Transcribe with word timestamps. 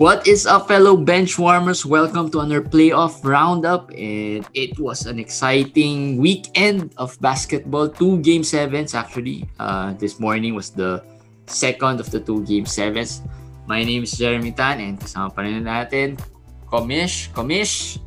What 0.00 0.24
is 0.24 0.48
up, 0.48 0.64
fellow 0.64 0.96
bench 0.96 1.36
warmers? 1.36 1.84
Welcome 1.84 2.32
to 2.32 2.40
another 2.40 2.64
playoff 2.64 3.20
roundup. 3.20 3.92
And 3.92 4.48
it 4.56 4.80
was 4.80 5.04
an 5.04 5.20
exciting 5.20 6.16
weekend 6.16 6.96
of 6.96 7.20
basketball. 7.20 7.92
Two 7.92 8.16
game 8.24 8.40
sevens, 8.40 8.96
actually. 8.96 9.44
Uh, 9.60 9.92
this 10.00 10.16
morning 10.16 10.56
was 10.56 10.72
the 10.72 11.04
second 11.44 12.00
of 12.00 12.08
the 12.08 12.16
two 12.16 12.40
game 12.48 12.64
sevens. 12.64 13.20
My 13.68 13.84
name 13.84 14.08
is 14.08 14.16
Jeremy 14.16 14.56
Tan 14.56 14.80
and 14.80 14.96
kasama 14.96 15.36
pa 15.36 15.44
rin 15.44 15.68
natin, 15.68 16.16
Komish. 16.64 17.28
Komish? 17.36 18.00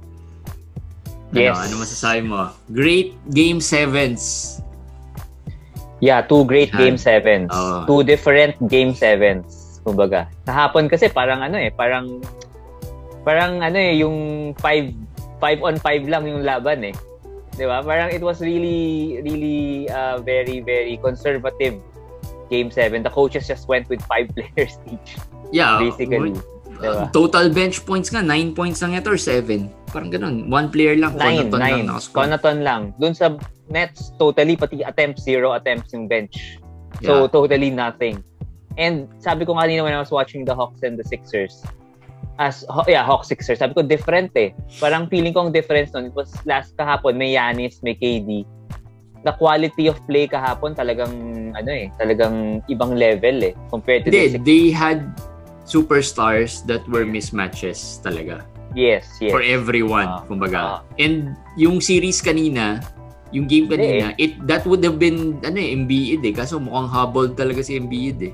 Yes. 1.30 1.54
Ano, 1.54 1.78
ano 1.78 1.86
masasabi 1.86 2.26
mo? 2.26 2.50
Great 2.74 3.14
game 3.38 3.62
sevens. 3.62 4.63
Yeah, 6.04 6.20
two 6.20 6.44
great 6.44 6.76
game 6.76 7.00
sevens. 7.00 7.48
Oo. 7.56 7.88
Two 7.88 8.02
different 8.04 8.60
game 8.68 8.92
sevens. 8.92 9.80
Kumbaga. 9.88 10.28
Kahapon 10.44 10.92
kasi 10.92 11.08
parang 11.08 11.40
ano 11.40 11.56
eh, 11.56 11.72
parang 11.72 12.20
parang 13.24 13.64
ano 13.64 13.80
eh, 13.80 14.04
yung 14.04 14.52
5 14.60 15.40
5 15.40 15.64
on 15.64 15.76
5 15.80 16.12
lang 16.12 16.28
yung 16.28 16.44
laban 16.44 16.92
eh. 16.92 16.96
'Di 17.56 17.64
ba? 17.64 17.80
Parang 17.80 18.12
it 18.12 18.20
was 18.20 18.44
really 18.44 19.24
really 19.24 19.88
uh, 19.88 20.20
very 20.20 20.60
very 20.60 21.00
conservative 21.00 21.80
game 22.52 22.68
7. 22.68 23.00
The 23.00 23.14
coaches 23.14 23.48
just 23.48 23.72
went 23.72 23.88
with 23.88 24.04
five 24.04 24.28
players 24.36 24.76
each. 24.92 25.16
Yeah. 25.56 25.80
Basically. 25.80 26.36
uh, 26.36 26.44
Diba? 26.84 27.04
total 27.16 27.48
bench 27.48 27.86
points 27.88 28.12
nga, 28.12 28.20
9 28.20 28.52
points 28.58 28.84
lang 28.84 28.98
ito 28.98 29.08
or 29.08 29.20
7. 29.20 29.72
Parang 29.94 30.10
ganun. 30.10 30.50
One 30.50 30.74
player 30.74 30.98
lang. 30.98 31.14
Nine, 31.14 31.54
lang 31.54 31.62
nine. 31.62 31.86
nakascore. 31.86 32.26
Connaughton 32.26 32.66
lang. 32.66 32.82
Doon 32.98 33.14
sa 33.14 33.38
Nets, 33.70 34.10
totally, 34.18 34.58
pati 34.58 34.82
attempts, 34.82 35.22
zero 35.22 35.54
attempts 35.54 35.94
yung 35.94 36.10
bench. 36.10 36.58
So, 37.06 37.26
Yeah. 37.26 37.30
totally 37.30 37.70
nothing. 37.70 38.26
And 38.74 39.06
sabi 39.22 39.46
ko 39.46 39.54
nga 39.54 39.70
kanina 39.70 39.86
when 39.86 39.94
I 39.94 40.02
was 40.02 40.10
watching 40.10 40.50
the 40.50 40.58
Hawks 40.58 40.82
and 40.82 40.98
the 40.98 41.06
Sixers, 41.06 41.62
as, 42.42 42.66
yeah, 42.90 43.06
Hawks 43.06 43.30
Sixers, 43.30 43.62
sabi 43.62 43.78
ko 43.78 43.86
different 43.86 44.34
eh. 44.34 44.58
Parang 44.82 45.06
feeling 45.06 45.30
ko 45.30 45.46
ang 45.46 45.54
difference 45.54 45.94
nun, 45.94 46.10
it 46.10 46.16
was 46.18 46.34
last 46.50 46.74
kahapon, 46.74 47.14
may 47.14 47.38
Yanis, 47.38 47.86
may 47.86 47.94
KD. 47.94 48.50
The 49.24 49.32
quality 49.38 49.88
of 49.88 50.02
play 50.10 50.26
kahapon 50.26 50.74
talagang, 50.74 51.14
ano 51.54 51.70
eh, 51.72 51.94
talagang 52.02 52.66
ibang 52.68 52.98
level 52.98 53.46
eh, 53.46 53.54
compared 53.70 54.04
to 54.04 54.12
the 54.12 54.18
Hindi, 54.18 54.42
Sixers. 54.42 54.46
they 54.50 54.64
had 54.74 55.00
superstars 55.64 56.66
that 56.68 56.82
were 56.90 57.06
mismatches 57.06 58.02
talaga. 58.02 58.44
Yes, 58.74 59.06
yes. 59.22 59.30
For 59.30 59.42
everyone, 59.42 60.10
Ah, 60.10 60.26
kumbaga. 60.26 60.58
ah. 60.60 60.78
And 60.98 61.38
yung 61.56 61.78
series 61.80 62.20
kanina, 62.20 62.82
yung 63.30 63.46
game 63.46 63.70
kanina, 63.70 64.18
it 64.18 64.38
that 64.50 64.66
would 64.66 64.82
have 64.82 64.98
been 64.98 65.38
ano 65.42 65.58
eh, 65.58 65.74
Embiid 65.74 66.26
eh. 66.26 66.34
Kaso 66.34 66.58
mukhang 66.58 66.90
hobbled 66.90 67.34
talaga 67.38 67.62
si 67.62 67.78
Embiid 67.78 68.20
eh. 68.30 68.34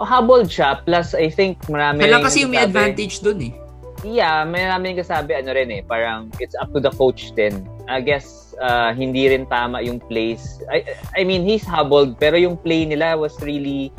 Oh, 0.00 0.06
habol 0.08 0.48
siya, 0.48 0.80
plus 0.82 1.12
I 1.12 1.28
think 1.28 1.60
marami 1.68 2.08
rin 2.08 2.24
kasi 2.24 2.42
yung 2.42 2.56
may 2.56 2.64
advantage 2.64 3.20
dun 3.20 3.38
eh. 3.38 3.52
Yeah, 4.00 4.48
may 4.48 4.64
namin 4.64 4.96
kasabi 4.96 5.36
ano 5.36 5.52
rin 5.52 5.68
eh, 5.68 5.84
parang 5.84 6.32
it's 6.40 6.56
up 6.56 6.72
to 6.72 6.80
the 6.80 6.88
coach 6.96 7.36
din. 7.36 7.68
I 7.84 8.00
guess 8.00 8.56
uh, 8.56 8.96
hindi 8.96 9.28
rin 9.28 9.44
tama 9.44 9.84
yung 9.84 10.00
plays. 10.00 10.56
I, 10.72 10.88
I 11.20 11.22
mean, 11.28 11.44
he's 11.44 11.68
hobbled 11.68 12.16
pero 12.16 12.40
yung 12.40 12.56
play 12.56 12.88
nila 12.88 13.20
was 13.20 13.36
really 13.44 13.92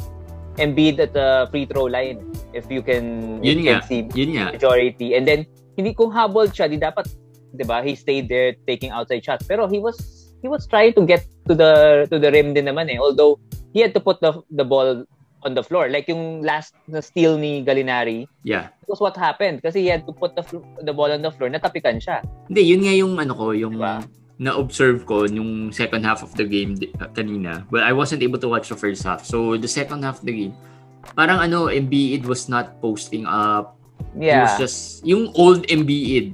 Embiid 0.58 1.00
at 1.00 1.14
the 1.14 1.48
free 1.52 1.66
throw 1.66 1.86
line. 1.88 2.20
If 2.52 2.68
you 2.68 2.82
can, 2.84 3.40
if 3.40 3.46
Yun 3.46 3.58
you 3.60 3.66
nga, 3.72 3.80
can 3.80 3.88
see 3.88 4.02
yun 4.12 4.30
nga. 4.36 4.46
majority. 4.52 5.16
And 5.16 5.24
then, 5.28 5.48
hindi 5.78 5.94
kung 5.94 6.12
hobbled 6.12 6.52
siya, 6.52 6.68
di 6.68 6.76
dapat, 6.76 7.08
di 7.56 7.64
ba, 7.64 7.80
he 7.80 7.96
stayed 7.96 8.28
there 8.28 8.56
taking 8.68 8.92
outside 8.92 9.24
shots. 9.24 9.48
Pero 9.48 9.72
he 9.72 9.80
was, 9.80 9.96
he 10.44 10.52
was 10.52 10.68
trying 10.68 10.92
to 11.00 11.06
get 11.08 11.24
to 11.48 11.56
the, 11.56 12.04
to 12.12 12.20
the 12.20 12.32
rim 12.32 12.54
din 12.54 12.68
naman 12.68 12.92
eh. 12.92 13.00
Although, 13.00 13.40
he 13.72 13.80
had 13.80 13.94
to 13.96 14.04
put 14.04 14.20
the, 14.20 14.36
the 14.52 14.68
ball 14.68 15.08
on 15.44 15.56
the 15.56 15.64
floor. 15.64 15.90
Like 15.90 16.06
yung 16.08 16.44
last 16.44 16.76
na 16.88 17.00
steal 17.00 17.38
ni 17.38 17.64
Gallinari, 17.66 18.28
Yeah. 18.44 18.70
That 18.84 18.90
was 18.90 19.00
what 19.00 19.16
happened. 19.18 19.64
Kasi 19.64 19.82
he 19.82 19.88
had 19.88 20.06
to 20.06 20.14
put 20.14 20.36
the, 20.36 20.44
the 20.84 20.94
ball 20.94 21.12
on 21.12 21.22
the 21.22 21.32
floor. 21.32 21.50
Natapikan 21.50 21.98
siya. 22.04 22.22
Hindi, 22.52 22.62
yun 22.62 22.82
nga 22.84 22.94
yung 22.94 23.14
ano 23.18 23.34
ko, 23.34 23.52
yung 23.56 23.74
Diba? 23.80 24.04
Na-observe 24.42 25.06
ko 25.06 25.30
yung 25.30 25.70
second 25.70 26.02
half 26.02 26.26
of 26.26 26.34
the 26.34 26.42
game 26.42 26.74
uh, 26.98 27.06
kanina. 27.14 27.62
Well, 27.70 27.86
I 27.86 27.94
wasn't 27.94 28.26
able 28.26 28.42
to 28.42 28.50
watch 28.50 28.74
the 28.74 28.80
first 28.80 29.06
half. 29.06 29.22
So, 29.22 29.54
the 29.54 29.70
second 29.70 30.02
half 30.02 30.20
of 30.20 30.26
the 30.26 30.34
game, 30.34 30.54
parang 31.14 31.38
ano, 31.38 31.70
Embiid 31.70 32.26
was 32.26 32.50
not 32.50 32.82
posting 32.82 33.30
up. 33.30 33.78
He 34.18 34.34
Yeah. 34.34 34.50
was 34.50 34.58
just, 34.58 35.06
yung 35.06 35.30
old 35.38 35.70
Embiid, 35.70 36.34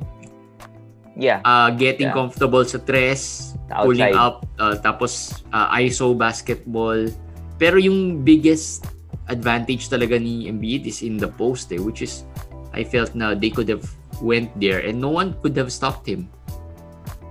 yeah. 1.20 1.44
uh, 1.44 1.76
getting 1.76 2.08
Yeah. 2.08 2.16
comfortable 2.16 2.64
sa 2.64 2.80
tres, 2.80 3.52
Sa 3.68 3.84
pulling 3.84 4.16
outside. 4.16 4.24
up, 4.24 4.36
uh, 4.56 4.76
tapos 4.80 5.44
uh, 5.52 5.68
ISO 5.76 6.16
basketball. 6.16 7.12
Pero 7.60 7.76
yung 7.76 8.24
biggest 8.24 8.88
advantage 9.28 9.92
talaga 9.92 10.16
ni 10.16 10.48
Embiid 10.48 10.88
is 10.88 11.04
in 11.04 11.20
the 11.20 11.28
post 11.28 11.76
eh, 11.76 11.82
which 11.84 12.00
is, 12.00 12.24
I 12.72 12.88
felt 12.88 13.12
na 13.20 13.36
they 13.36 13.52
could 13.52 13.68
have 13.68 13.84
went 14.24 14.48
there 14.56 14.80
and 14.80 14.96
no 14.96 15.12
one 15.12 15.36
could 15.44 15.60
have 15.60 15.76
stopped 15.76 16.08
him. 16.08 16.32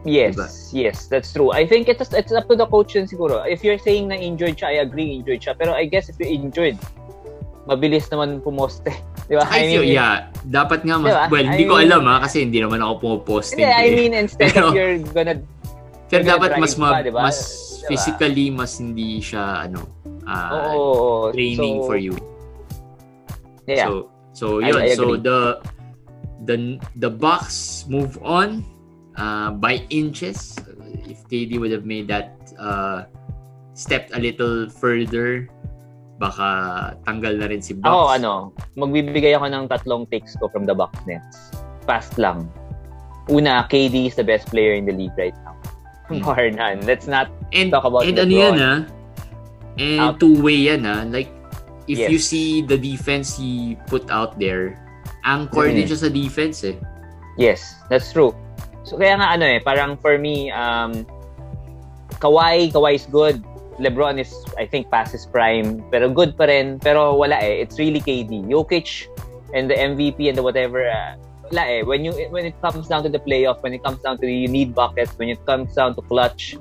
Yes. 0.07 0.39
Diba? 0.39 0.49
Yes, 0.73 0.97
that's 1.11 1.35
true. 1.35 1.51
I 1.51 1.67
think 1.67 1.91
it's, 1.91 2.07
it's 2.15 2.31
up 2.31 2.47
to 2.47 2.55
the 2.55 2.67
coach 2.67 2.95
din 2.95 3.11
siguro. 3.11 3.43
If 3.43 3.67
you're 3.67 3.79
saying 3.79 4.09
na 4.09 4.15
injured 4.15 4.55
siya, 4.55 4.71
I 4.71 4.77
agree, 4.87 5.19
injured 5.19 5.43
siya. 5.43 5.59
Pero 5.59 5.75
I 5.75 5.91
guess 5.91 6.07
if 6.07 6.15
you're 6.17 6.31
injured, 6.31 6.79
mabilis 7.67 8.07
naman 8.09 8.39
pumoste. 8.41 8.95
Di 9.29 9.35
ba? 9.35 9.43
I 9.51 9.67
feel, 9.67 9.83
yeah, 9.83 10.31
dapat 10.47 10.87
nga, 10.87 11.03
mas, 11.03 11.11
Diba? 11.11 11.27
well, 11.27 11.43
hindi 11.43 11.65
I 11.65 11.69
ko 11.69 11.75
alam 11.83 12.03
ha, 12.07 12.23
kasi 12.23 12.47
hindi 12.47 12.63
naman 12.63 12.79
ako 12.79 12.93
pumaposting. 13.03 13.59
Hindi, 13.59 13.75
I 13.75 13.87
mean, 13.91 14.13
instead 14.15 14.51
Pero- 14.55 14.71
of 14.71 14.79
you're 14.79 15.03
gonna 15.11 15.43
Pero 16.07 16.23
you're 16.23 16.31
dapat 16.39 16.51
gonna 16.55 16.63
mas, 16.63 16.73
ma- 16.79 16.95
pa, 16.95 17.03
diba? 17.03 17.19
mas 17.19 17.39
Diba? 17.43 17.87
physically, 17.91 18.47
mas 18.55 18.79
hindi 18.79 19.19
siya, 19.19 19.67
ano, 19.67 19.83
ah, 20.23 20.71
Oo, 20.79 21.35
training 21.35 21.83
So, 21.83 21.87
for 21.91 21.99
you. 21.99 22.15
Yeah. 23.67 23.91
So, 23.91 23.93
so 24.33 24.47
I- 24.63 24.71
yun. 24.71 24.79
I 24.79 24.95
so 24.95 25.03
agree. 25.11 25.27
the 25.27 25.39
the 26.47 26.57
the 27.03 27.11
Bucks 27.11 27.83
move 27.91 28.15
on 28.23 28.63
uh, 29.17 29.51
by 29.53 29.83
inches. 29.91 30.57
If 31.07 31.23
KD 31.29 31.59
would 31.61 31.71
have 31.71 31.85
made 31.85 32.09
that 32.09 32.35
uh, 32.59 33.07
stepped 33.75 34.11
a 34.15 34.19
little 34.19 34.69
further, 34.71 35.47
baka 36.19 36.49
tanggal 37.05 37.39
na 37.39 37.47
rin 37.47 37.61
si 37.61 37.75
Bucks. 37.77 37.87
Ako, 37.93 38.01
ano, 38.11 38.33
magbibigay 38.75 39.37
ako 39.37 39.47
ng 39.53 39.65
tatlong 39.69 40.05
takes 40.11 40.35
ko 40.41 40.49
from 40.49 40.65
the 40.65 40.75
Bucks 40.75 40.99
Nets. 41.07 41.53
Fast 41.85 42.17
lang. 42.19 42.49
Una, 43.29 43.67
KD 43.67 44.07
is 44.07 44.15
the 44.15 44.25
best 44.25 44.47
player 44.51 44.75
in 44.75 44.87
the 44.87 44.95
league 44.95 45.15
right 45.19 45.35
now. 45.45 45.55
Hmm. 46.09 46.23
Bar 46.27 46.51
none. 46.55 46.83
Let's 46.87 47.07
not 47.11 47.31
And, 47.53 47.71
talk 47.71 47.83
about 47.85 48.07
and 48.07 48.15
LeBron. 48.19 48.23
ano 48.27 48.35
yan 48.35 48.57
ah? 48.63 48.79
And 49.77 50.01
Out. 50.01 50.19
two-way 50.23 50.71
yan 50.71 50.87
ah. 50.87 51.03
Like, 51.07 51.31
if 51.87 51.99
Yes. 51.99 52.11
you 52.11 52.19
see 52.19 52.49
the 52.63 52.79
defense 52.79 53.35
he 53.35 53.75
put 53.87 54.07
out 54.11 54.39
there, 54.39 54.79
anchor 55.27 55.67
din 55.71 55.87
Mm. 55.87 55.91
siya 55.91 55.99
sa 56.07 56.11
defense 56.11 56.63
eh. 56.67 56.79
Yes, 57.37 57.63
that's 57.91 58.11
true. 58.15 58.33
So 58.87 58.95
kaya 58.95 59.19
nga 59.19 59.35
ano 59.35 59.45
eh, 59.45 59.59
parang 59.59 59.99
for 59.99 60.15
me, 60.15 60.55
um, 60.55 61.03
Kawhi, 62.23 62.71
Kawhi 62.71 62.95
is 62.95 63.07
good. 63.11 63.43
LeBron 63.83 64.17
is, 64.17 64.33
I 64.57 64.65
think, 64.65 64.89
past 64.89 65.13
his 65.13 65.27
prime. 65.27 65.85
Pero 65.91 66.09
good 66.09 66.39
pa 66.39 66.47
rin. 66.47 66.79
Pero 66.79 67.13
wala 67.19 67.37
eh. 67.43 67.61
It's 67.61 67.77
really 67.83 68.01
KD. 68.01 68.49
Jokic 68.49 69.11
and 69.53 69.69
the 69.69 69.75
MVP 69.75 70.31
and 70.31 70.39
the 70.39 70.43
whatever, 70.47 70.89
uh, 70.89 71.19
wala 71.51 71.63
eh. 71.67 71.83
When, 71.83 72.07
you, 72.07 72.15
when 72.31 72.47
it 72.47 72.55
comes 72.63 72.89
down 72.89 73.03
to 73.03 73.11
the 73.11 73.19
playoff, 73.19 73.61
when 73.61 73.75
it 73.75 73.83
comes 73.85 74.01
down 74.01 74.17
to 74.23 74.27
you 74.31 74.49
need 74.49 74.73
buckets, 74.73 75.13
when 75.19 75.29
it 75.29 75.45
comes 75.45 75.75
down 75.75 75.95
to 75.97 76.03
clutch, 76.03 76.57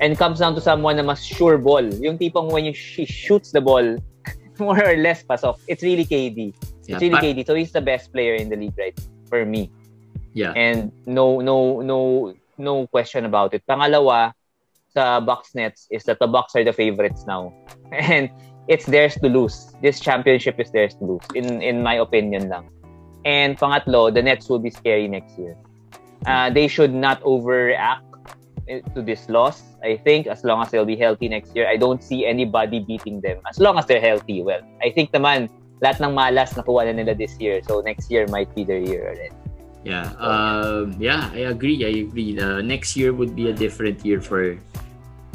and 0.00 0.16
comes 0.16 0.40
down 0.40 0.56
to 0.56 0.60
someone 0.60 0.96
na 0.96 1.04
mas 1.04 1.22
sure 1.22 1.58
ball. 1.58 1.84
Yung 1.84 2.18
tipong 2.18 2.50
when 2.50 2.64
you 2.64 2.72
she 2.72 3.04
shoots 3.04 3.52
the 3.52 3.60
ball, 3.60 3.84
more 4.58 4.80
or 4.80 4.96
less 4.96 5.22
pass 5.22 5.44
off, 5.44 5.60
it's 5.68 5.84
really 5.84 6.08
KD. 6.08 6.56
Yeah, 6.88 6.96
It's 6.96 7.02
really 7.04 7.20
KD. 7.20 7.46
So 7.46 7.54
he's 7.54 7.70
the 7.70 7.84
best 7.84 8.10
player 8.10 8.34
in 8.34 8.48
the 8.48 8.56
league 8.56 8.74
right 8.80 8.96
for 9.28 9.44
me. 9.44 9.70
Yeah. 10.34 10.52
And 10.52 10.92
no 11.06 11.40
no 11.40 11.80
no 11.80 12.34
no 12.58 12.86
question 12.86 13.24
about 13.24 13.54
it. 13.54 13.62
Pangalawa 13.68 14.32
sa 14.92 15.20
Bucks 15.20 15.54
Nets 15.54 15.86
is 15.90 16.04
that 16.04 16.18
the 16.18 16.26
Bucks 16.26 16.54
are 16.54 16.64
the 16.64 16.72
favorites 16.72 17.24
now. 17.26 17.52
And 17.92 18.30
it's 18.68 18.86
theirs 18.86 19.14
to 19.22 19.28
lose. 19.28 19.74
This 19.82 19.98
championship 20.00 20.60
is 20.60 20.70
theirs 20.70 20.94
to 21.00 21.04
lose 21.04 21.26
in 21.34 21.62
in 21.62 21.82
my 21.82 21.98
opinion 21.98 22.48
lang. 22.48 22.70
And 23.24 23.58
pangatlo, 23.58 24.14
the 24.14 24.22
Nets 24.22 24.48
will 24.48 24.62
be 24.62 24.70
scary 24.70 25.08
next 25.08 25.36
year. 25.38 25.56
Uh, 26.24 26.48
they 26.48 26.68
should 26.68 26.92
not 26.92 27.20
overreact 27.22 28.04
to 28.94 29.02
this 29.02 29.28
loss. 29.28 29.62
I 29.82 29.96
think 29.96 30.26
as 30.26 30.44
long 30.44 30.62
as 30.62 30.70
they'll 30.70 30.88
be 30.88 30.96
healthy 30.96 31.28
next 31.28 31.56
year, 31.56 31.68
I 31.68 31.76
don't 31.76 32.04
see 32.04 32.24
anybody 32.24 32.80
beating 32.80 33.20
them. 33.20 33.40
As 33.48 33.58
long 33.58 33.78
as 33.78 33.86
they're 33.86 34.00
healthy, 34.00 34.42
well, 34.42 34.60
I 34.80 34.90
think 34.92 35.12
naman 35.12 35.48
lahat 35.80 36.00
ng 36.00 36.12
malas 36.12 36.52
nakuha 36.54 36.88
na 36.88 36.92
nila 36.92 37.14
this 37.16 37.36
year. 37.40 37.60
So 37.64 37.80
next 37.80 38.10
year 38.12 38.28
might 38.28 38.52
be 38.54 38.64
their 38.64 38.80
year 38.80 39.10
already. 39.10 39.32
Yeah. 39.84 40.12
Um, 40.20 40.96
yeah, 41.00 41.32
I 41.32 41.48
agree. 41.48 41.84
I 41.84 42.04
agree. 42.04 42.36
Uh, 42.36 42.60
next 42.60 42.96
year 42.96 43.12
would 43.12 43.34
be 43.34 43.48
a 43.48 43.54
different 43.54 44.04
year 44.04 44.20
for 44.20 44.56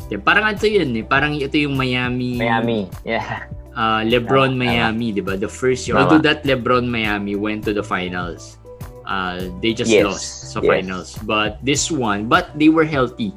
Yeah, 0.06 0.22
parang 0.22 0.46
ito 0.54 0.70
yun 0.70 0.94
eh. 0.94 1.02
Parang 1.02 1.34
ito 1.34 1.58
yung 1.58 1.74
Miami. 1.74 2.38
Miami. 2.38 2.86
Yeah. 3.02 3.50
Uh, 3.74 4.06
LeBron 4.12 4.54
Tama, 4.54 4.62
Miami, 4.62 5.10
di 5.10 5.22
ba? 5.22 5.34
The 5.34 5.50
first 5.50 5.90
year. 5.90 5.98
Tama. 5.98 6.06
Although 6.06 6.24
that 6.30 6.46
LeBron 6.46 6.86
Miami 6.86 7.34
went 7.34 7.66
to 7.66 7.74
the 7.74 7.82
finals. 7.82 8.62
Uh, 9.06 9.50
they 9.62 9.74
just 9.74 9.90
Yes, 9.90 10.06
lost 10.06 10.30
sa 10.54 10.62
yes. 10.62 10.70
finals. 10.70 11.10
But 11.26 11.58
this 11.66 11.90
one, 11.90 12.30
but 12.30 12.54
they 12.58 12.70
were 12.70 12.86
healthy 12.86 13.34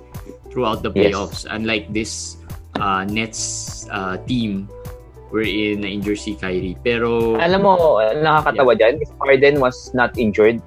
throughout 0.53 0.85
the 0.85 0.93
Yes. 0.93 1.13
playoffs. 1.13 1.41
Unlike 1.49 1.93
this 1.97 2.37
uh, 2.77 3.09
Nets 3.09 3.85
uh, 3.89 4.21
team 4.29 4.69
wherein 5.29 5.85
na-injure 5.85 6.17
si 6.17 6.37
Kyrie. 6.37 6.77
Pero... 6.81 7.37
Alam 7.37 7.61
mo, 7.65 8.01
nakakatawa 8.01 8.73
yeah. 8.77 8.93
dyan. 8.93 8.95
If 9.05 9.11
Harden 9.21 9.61
was 9.61 9.93
not 9.93 10.17
injured, 10.17 10.61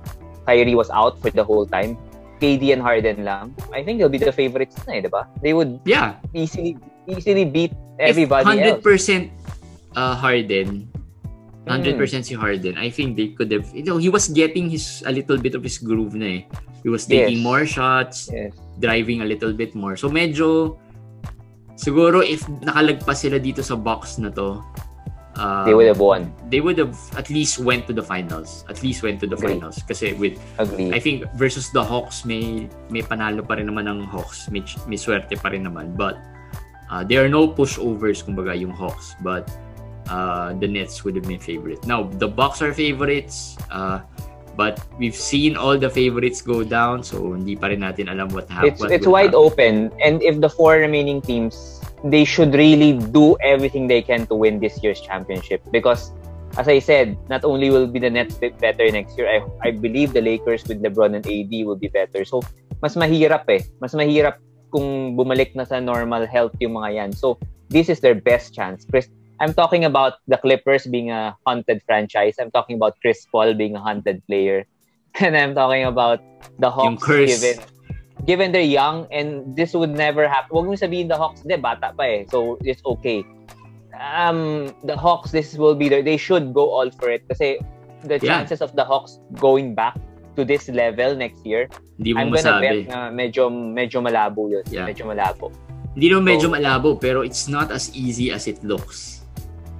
Kyrie 0.51 0.75
was 0.75 0.91
out 0.91 1.15
for 1.23 1.31
the 1.31 1.47
whole 1.47 1.63
time, 1.63 1.95
KD 2.43 2.75
and 2.75 2.83
Harden 2.83 3.23
lang, 3.23 3.55
I 3.71 3.79
think 3.87 4.03
they'll 4.03 4.11
be 4.11 4.19
the 4.19 4.35
favorites 4.35 4.75
na 4.83 4.99
eh, 4.99 5.01
di 5.05 5.07
ba? 5.07 5.31
They 5.39 5.55
would 5.55 5.79
yeah. 5.87 6.19
easily 6.35 6.75
easily 7.07 7.47
beat 7.47 7.71
everybody 8.03 8.59
If 8.59 8.83
100% 8.83 8.83
else. 8.83 9.31
Uh, 9.95 10.15
Harden, 10.19 10.91
100% 11.69 11.95
mm. 11.95 12.23
si 12.25 12.33
Harden, 12.35 12.75
I 12.75 12.91
think 12.91 13.15
they 13.15 13.31
could 13.31 13.51
have, 13.55 13.69
you 13.71 13.87
know, 13.87 13.95
he 13.95 14.11
was 14.11 14.27
getting 14.27 14.67
his 14.67 15.03
a 15.07 15.11
little 15.11 15.39
bit 15.39 15.55
of 15.55 15.63
his 15.63 15.79
groove 15.79 16.19
na 16.19 16.27
eh. 16.27 16.41
He 16.81 16.89
was 16.89 17.05
taking 17.05 17.39
yes. 17.39 17.45
more 17.45 17.63
shots, 17.63 18.27
yes. 18.33 18.57
driving 18.81 19.21
a 19.21 19.27
little 19.29 19.53
bit 19.53 19.77
more. 19.77 19.93
So 19.95 20.09
medyo, 20.09 20.81
siguro 21.77 22.25
if 22.25 22.41
nakalagpas 22.65 23.21
sila 23.21 23.37
dito 23.37 23.61
sa 23.61 23.77
box 23.77 24.17
na 24.17 24.33
to, 24.33 24.65
uh, 25.41 25.65
they 25.65 25.73
would 25.73 25.89
have 25.89 25.99
won. 25.99 26.29
They 26.53 26.61
would 26.61 26.77
have 26.77 26.93
at 27.17 27.29
least 27.29 27.57
went 27.57 27.87
to 27.87 27.93
the 27.93 28.03
finals. 28.03 28.63
At 28.69 28.83
least 28.83 29.01
went 29.01 29.19
to 29.21 29.27
the 29.27 29.35
Agree. 29.35 29.57
finals. 29.57 29.81
Kasi 29.81 30.13
with, 30.13 30.37
Agree. 30.61 30.93
I 30.93 30.99
think 30.99 31.25
versus 31.33 31.73
the 31.73 31.83
Hawks, 31.83 32.23
may 32.23 32.69
may 32.93 33.01
panalo 33.01 33.41
pa 33.41 33.57
rin 33.57 33.65
naman 33.65 33.89
ng 33.89 34.05
Hawks. 34.05 34.49
May, 34.53 34.61
may 34.85 35.01
swerte 35.01 35.33
pa 35.41 35.49
rin 35.49 35.65
naman. 35.65 35.97
But 35.97 36.21
uh, 36.93 37.03
there 37.03 37.25
are 37.25 37.29
no 37.29 37.49
pushovers, 37.49 38.21
kumbaga, 38.21 38.53
yung 38.53 38.71
Hawks. 38.71 39.17
But 39.25 39.49
uh, 40.07 40.53
the 40.53 40.69
Nets 40.69 41.01
would 41.03 41.17
have 41.17 41.25
been 41.25 41.41
favorite. 41.41 41.81
Now, 41.89 42.05
the 42.05 42.29
Bucks 42.29 42.61
are 42.61 42.73
favorites. 42.73 43.57
Uh, 43.73 44.05
but 44.53 44.83
we've 44.99 45.15
seen 45.15 45.55
all 45.55 45.79
the 45.79 45.89
favorites 45.89 46.43
go 46.43 46.61
down. 46.61 47.01
So, 47.01 47.33
hindi 47.33 47.55
pa 47.55 47.73
rin 47.73 47.81
natin 47.81 48.13
alam 48.13 48.29
what 48.29 48.45
happened. 48.45 48.77
It's, 48.77 48.83
it's 48.83 49.07
wide 49.09 49.33
happen. 49.33 49.41
open. 49.41 49.73
And 50.03 50.21
if 50.21 50.37
the 50.37 50.51
four 50.51 50.77
remaining 50.77 51.23
teams 51.23 51.80
they 52.03 52.25
should 52.25 52.53
really 52.53 52.93
do 52.97 53.37
everything 53.41 53.87
they 53.87 54.01
can 54.01 54.25
to 54.27 54.35
win 54.35 54.59
this 54.59 54.81
year's 54.81 55.01
championship 55.01 55.61
because 55.71 56.11
as 56.57 56.67
I 56.67 56.79
said, 56.79 57.17
not 57.29 57.45
only 57.45 57.69
will 57.69 57.87
be 57.87 57.99
the 57.99 58.09
Nets 58.09 58.35
better 58.35 58.91
next 58.91 59.17
year, 59.17 59.27
I, 59.29 59.69
I 59.69 59.71
believe 59.71 60.13
the 60.13 60.21
Lakers 60.21 60.67
with 60.67 60.83
LeBron 60.83 61.15
and 61.15 61.25
AD 61.25 61.65
will 61.65 61.77
be 61.77 61.87
better. 61.87 62.25
So, 62.25 62.41
mas 62.81 62.95
mahirap 62.95 63.47
eh. 63.47 63.63
Mas 63.79 63.93
mahirap 63.93 64.35
kung 64.71 65.15
bumalik 65.15 65.55
na 65.55 65.63
sa 65.63 65.79
normal 65.79 66.27
health 66.27 66.51
yung 66.59 66.73
mga 66.73 66.95
yan. 66.95 67.11
So, 67.13 67.39
this 67.69 67.87
is 67.87 67.99
their 68.01 68.15
best 68.15 68.53
chance. 68.53 68.83
Chris, 68.83 69.07
I'm 69.39 69.53
talking 69.53 69.85
about 69.85 70.19
the 70.27 70.37
Clippers 70.37 70.85
being 70.85 71.09
a 71.09 71.35
haunted 71.47 71.81
franchise. 71.87 72.35
I'm 72.35 72.51
talking 72.51 72.75
about 72.75 72.99
Chris 73.01 73.25
Paul 73.31 73.53
being 73.53 73.75
a 73.75 73.81
haunted 73.81 74.21
player. 74.27 74.65
And 75.19 75.35
I'm 75.35 75.55
talking 75.55 75.83
about 75.85 76.19
the 76.59 76.69
Hawks 76.71 77.07
given 77.07 77.63
given 78.25 78.51
they're 78.51 78.61
young 78.61 79.07
and 79.11 79.55
this 79.55 79.73
would 79.73 79.91
never 79.91 80.27
happen. 80.27 80.51
Huwag 80.53 80.65
mo 80.65 80.75
sabihin 80.77 81.07
the 81.07 81.17
Hawks, 81.17 81.41
hindi, 81.41 81.57
bata 81.57 81.93
pa 81.95 82.03
eh. 82.03 82.25
So, 82.29 82.57
it's 82.61 82.81
okay. 82.85 83.25
Um, 83.97 84.73
the 84.83 84.97
Hawks, 84.97 85.31
this 85.31 85.55
will 85.57 85.75
be 85.75 85.89
there. 85.89 86.01
They 86.01 86.17
should 86.17 86.53
go 86.53 86.69
all 86.69 86.89
for 86.89 87.09
it 87.09 87.27
kasi 87.29 87.59
the 88.03 88.17
yeah. 88.17 88.41
chances 88.41 88.61
of 88.61 88.73
the 88.75 88.83
Hawks 88.83 89.19
going 89.37 89.75
back 89.75 89.97
to 90.35 90.45
this 90.45 90.69
level 90.69 91.15
next 91.15 91.45
year, 91.45 91.67
hindi 91.97 92.13
mo 92.13 92.19
I'm 92.19 92.29
gonna 92.31 92.61
bet 92.61 92.87
na 92.87 93.11
medyo, 93.11 93.51
medyo 93.51 93.99
malabo 94.01 94.49
yun. 94.49 94.63
Yeah. 94.71 94.87
Medyo 94.87 95.11
malabo. 95.11 95.51
Hindi 95.93 96.07
naman 96.07 96.23
medyo 96.23 96.47
so, 96.47 96.55
malabo, 96.55 96.89
pero 96.95 97.21
it's 97.21 97.51
not 97.51 97.69
as 97.69 97.91
easy 97.93 98.31
as 98.31 98.47
it 98.47 98.63
looks. 98.63 99.21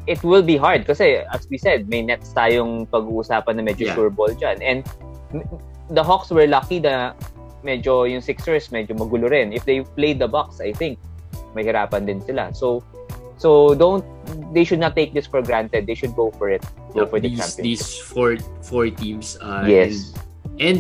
It 0.07 0.19
will 0.25 0.43
be 0.43 0.57
hard 0.57 0.83
kasi, 0.85 1.23
as 1.29 1.47
we 1.47 1.57
said, 1.57 1.87
may 1.87 2.01
nets 2.01 2.33
tayong 2.33 2.89
pag-uusapan 2.91 3.55
na 3.55 3.63
medyo 3.63 3.87
yeah. 3.87 3.95
sure 3.95 4.09
ball 4.09 4.33
dyan. 4.33 4.59
And 4.59 4.79
the 5.89 6.03
Hawks 6.03 6.29
were 6.29 6.47
lucky 6.47 6.83
na 6.83 7.13
medyo 7.63 8.05
yung 8.09 8.21
Sixers 8.21 8.69
medyo 8.69 8.97
magulo 8.97 9.29
rin. 9.29 9.53
If 9.53 9.65
they 9.65 9.81
play 9.95 10.13
the 10.13 10.27
Bucks, 10.27 10.59
I 10.61 10.73
think 10.73 10.99
mahirapan 11.53 12.07
din 12.07 12.19
sila. 12.21 12.53
So 12.53 12.83
so 13.37 13.73
don't 13.73 14.05
they 14.53 14.63
should 14.63 14.79
not 14.79 14.95
take 14.95 15.13
this 15.13 15.25
for 15.25 15.41
granted. 15.41 15.87
They 15.87 15.95
should 15.95 16.15
go 16.15 16.31
for 16.37 16.49
it. 16.49 16.63
Go 16.93 17.07
for 17.07 17.19
these, 17.19 17.37
the 17.37 17.43
championship. 17.43 17.63
These 17.63 17.85
four 17.97 18.37
four 18.61 18.89
teams 18.89 19.37
uh, 19.41 19.65
yes. 19.67 20.13
And, 20.59 20.61
and 20.61 20.77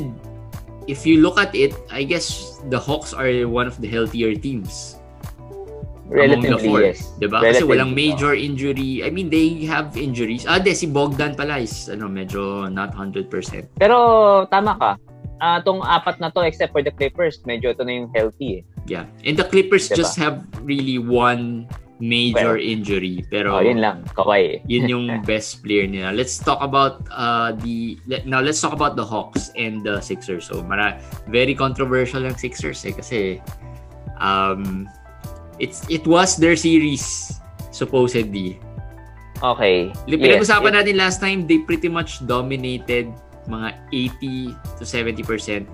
if 0.87 1.05
you 1.05 1.21
look 1.21 1.39
at 1.39 1.53
it, 1.55 1.73
I 1.89 2.03
guess 2.03 2.59
the 2.69 2.79
Hawks 2.79 3.13
are 3.13 3.29
one 3.47 3.67
of 3.67 3.79
the 3.81 3.87
healthier 3.87 4.35
teams. 4.35 4.97
Relatively, 6.11 6.51
among 6.51 6.59
the 6.59 6.67
four, 6.67 6.79
yes. 6.83 7.07
Diba? 7.23 7.39
Relatively, 7.39 7.55
Kasi 7.55 7.63
walang 7.63 7.91
major 7.95 8.35
injury. 8.35 8.99
I 8.99 9.15
mean, 9.15 9.31
they 9.31 9.63
have 9.71 9.95
injuries. 9.95 10.43
Ah, 10.43 10.59
de, 10.59 10.75
si 10.75 10.91
Bogdan 10.91 11.39
pala 11.39 11.63
is 11.63 11.87
ano, 11.87 12.11
medyo 12.11 12.67
not 12.67 12.91
100%. 12.91 13.31
Pero 13.79 14.43
tama 14.51 14.75
ka 14.75 14.91
uh, 15.41 15.59
tong 15.65 15.81
apat 15.81 16.21
na 16.21 16.29
to 16.29 16.45
except 16.45 16.71
for 16.71 16.85
the 16.85 16.93
Clippers, 16.93 17.41
medyo 17.43 17.73
ito 17.73 17.81
na 17.81 18.05
yung 18.05 18.09
healthy 18.13 18.61
eh. 18.61 18.63
Yeah. 18.85 19.09
And 19.25 19.35
the 19.35 19.49
Clippers 19.49 19.89
diba? 19.89 20.05
just 20.05 20.15
have 20.21 20.45
really 20.61 21.01
one 21.01 21.65
major 22.01 22.57
well, 22.57 22.61
injury. 22.61 23.25
Pero 23.29 23.57
oh, 23.57 23.61
yun 23.61 23.81
lang, 23.81 24.05
Kawhi. 24.13 24.61
Eh. 24.61 24.69
yun 24.69 24.89
yung 24.89 25.05
best 25.29 25.65
player 25.65 25.89
nila. 25.89 26.13
Let's 26.13 26.37
talk 26.37 26.61
about 26.61 27.05
uh 27.09 27.57
the 27.61 27.97
let, 28.09 28.25
now 28.29 28.41
let's 28.41 28.61
talk 28.61 28.73
about 28.73 28.95
the 28.95 29.05
Hawks 29.05 29.49
and 29.57 29.85
the 29.85 30.01
Sixers. 30.01 30.49
So, 30.49 30.61
mara 30.65 31.01
very 31.29 31.57
controversial 31.57 32.25
ang 32.25 32.37
Sixers 32.37 32.81
eh 32.85 32.93
kasi 32.93 33.19
um 34.17 34.89
it's 35.61 35.85
it 35.89 36.05
was 36.09 36.37
their 36.37 36.57
series 36.57 37.37
supposedly. 37.69 38.57
Okay. 39.41 39.89
Pinag-usapan 40.05 40.69
yes, 40.69 40.77
natin 40.77 40.95
last 41.01 41.17
time, 41.17 41.49
they 41.49 41.57
pretty 41.65 41.89
much 41.89 42.21
dominated 42.29 43.09
mga 43.47 43.69
80 43.93 44.55
to 44.77 44.83
70%, 44.83 45.67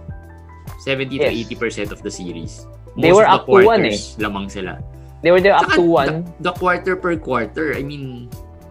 70 0.84 1.16
yes. 1.16 1.48
to 1.50 1.56
80% 1.56 1.92
of 1.92 2.02
the 2.04 2.12
series. 2.12 2.66
Most 2.96 3.02
they 3.02 3.14
were 3.14 3.28
up 3.28 3.46
to 3.46 3.66
one 3.66 3.86
eh. 3.86 3.98
Lamang 4.18 4.50
sila. 4.50 4.82
They 5.22 5.32
were 5.32 5.42
there 5.42 5.54
up 5.54 5.70
to 5.74 5.82
one. 5.82 6.24
The, 6.40 6.52
the 6.52 6.54
quarter 6.54 6.96
per 6.96 7.18
quarter, 7.18 7.74
I 7.74 7.82
mean, 7.82 8.30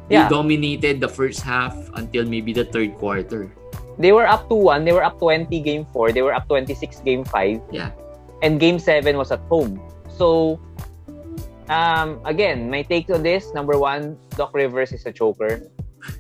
they 0.09 0.23
yeah. 0.23 0.29
dominated 0.29 1.01
the 1.01 1.09
first 1.09 1.43
half 1.43 1.75
until 1.95 2.25
maybe 2.25 2.53
the 2.53 2.65
third 2.65 2.95
quarter. 2.99 3.51
They 3.99 4.13
were 4.13 4.27
up 4.27 4.49
to 4.49 4.55
one. 4.55 4.85
They 4.85 4.93
were 4.93 5.03
up 5.03 5.19
20 5.19 5.49
game 5.61 5.87
4. 5.93 6.13
They 6.13 6.23
were 6.23 6.35
up 6.35 6.47
26 6.49 7.01
game 7.01 7.25
5. 7.25 7.61
Yeah. 7.73 7.91
And 8.43 8.61
game 8.61 8.79
7 8.79 9.17
was 9.17 9.33
at 9.33 9.41
home. 9.49 9.81
So, 10.15 10.61
um, 11.69 12.21
again, 12.25 12.71
my 12.71 12.83
take 12.83 13.11
on 13.11 13.23
this, 13.23 13.53
number 13.55 13.79
one, 13.79 14.19
Doc 14.37 14.55
Rivers 14.55 14.93
is 14.93 15.07
a 15.07 15.13
choker. 15.13 15.71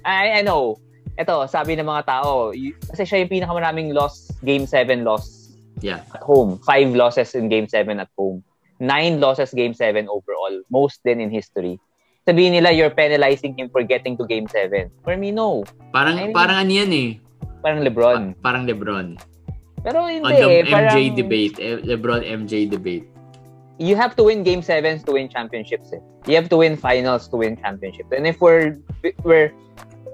I, 0.05 0.41
I 0.41 0.43
know, 0.43 0.81
ito, 1.17 1.37
sabi 1.49 1.77
ng 1.77 1.89
mga 1.89 2.05
tao, 2.05 2.53
y- 2.53 2.77
kasi 2.93 3.09
siya 3.09 3.25
yung 3.25 3.33
pinakamaraming 3.33 3.91
loss, 3.97 4.29
game 4.45 4.69
7 4.69 5.01
loss 5.01 5.57
yeah. 5.81 6.05
at 6.13 6.23
home. 6.23 6.61
Five 6.63 6.93
losses 6.93 7.35
in 7.35 7.49
game 7.49 7.69
7 7.69 7.97
at 8.01 8.13
home. 8.17 8.45
Nine 8.79 9.21
losses 9.21 9.57
game 9.57 9.73
7 9.73 10.05
overall. 10.09 10.61
Most 10.69 11.01
din 11.05 11.21
in 11.21 11.33
history. 11.33 11.81
Sabihin 12.29 12.53
nila, 12.59 12.75
you're 12.75 12.93
penalizing 12.93 13.57
him 13.57 13.73
for 13.73 13.81
getting 13.81 14.19
to 14.21 14.27
game 14.29 14.45
7. 14.51 14.91
For 15.07 15.17
me, 15.17 15.33
no. 15.33 15.65
Parang, 15.95 16.19
I 16.21 16.29
mean, 16.29 16.35
parang 16.37 16.59
ano 16.67 16.73
yan 16.75 16.93
eh. 16.93 17.09
Parang 17.65 17.81
Lebron. 17.81 18.37
Pa- 18.37 18.53
parang 18.53 18.69
Lebron. 18.69 19.17
Pero 19.87 20.11
hindi 20.11 20.27
On 20.27 20.35
the 20.35 20.51
eh. 20.51 20.63
MJ 20.67 20.73
parang, 20.75 21.15
debate. 21.15 21.55
Eh, 21.63 21.79
Lebron 21.87 22.21
MJ 22.27 22.67
debate. 22.67 23.07
You 23.79 23.95
have 23.95 24.17
to 24.17 24.25
win 24.27 24.43
game 24.43 24.61
7s 24.61 25.07
to 25.07 25.15
win 25.15 25.31
championships 25.31 25.95
eh. 25.95 26.03
You 26.27 26.35
have 26.35 26.51
to 26.51 26.59
win 26.59 26.77
finals 26.77 27.29
to 27.31 27.39
win 27.39 27.57
championships. 27.61 28.11
And 28.11 28.27
if 28.27 28.41
we're, 28.41 28.77
we're 29.23 29.55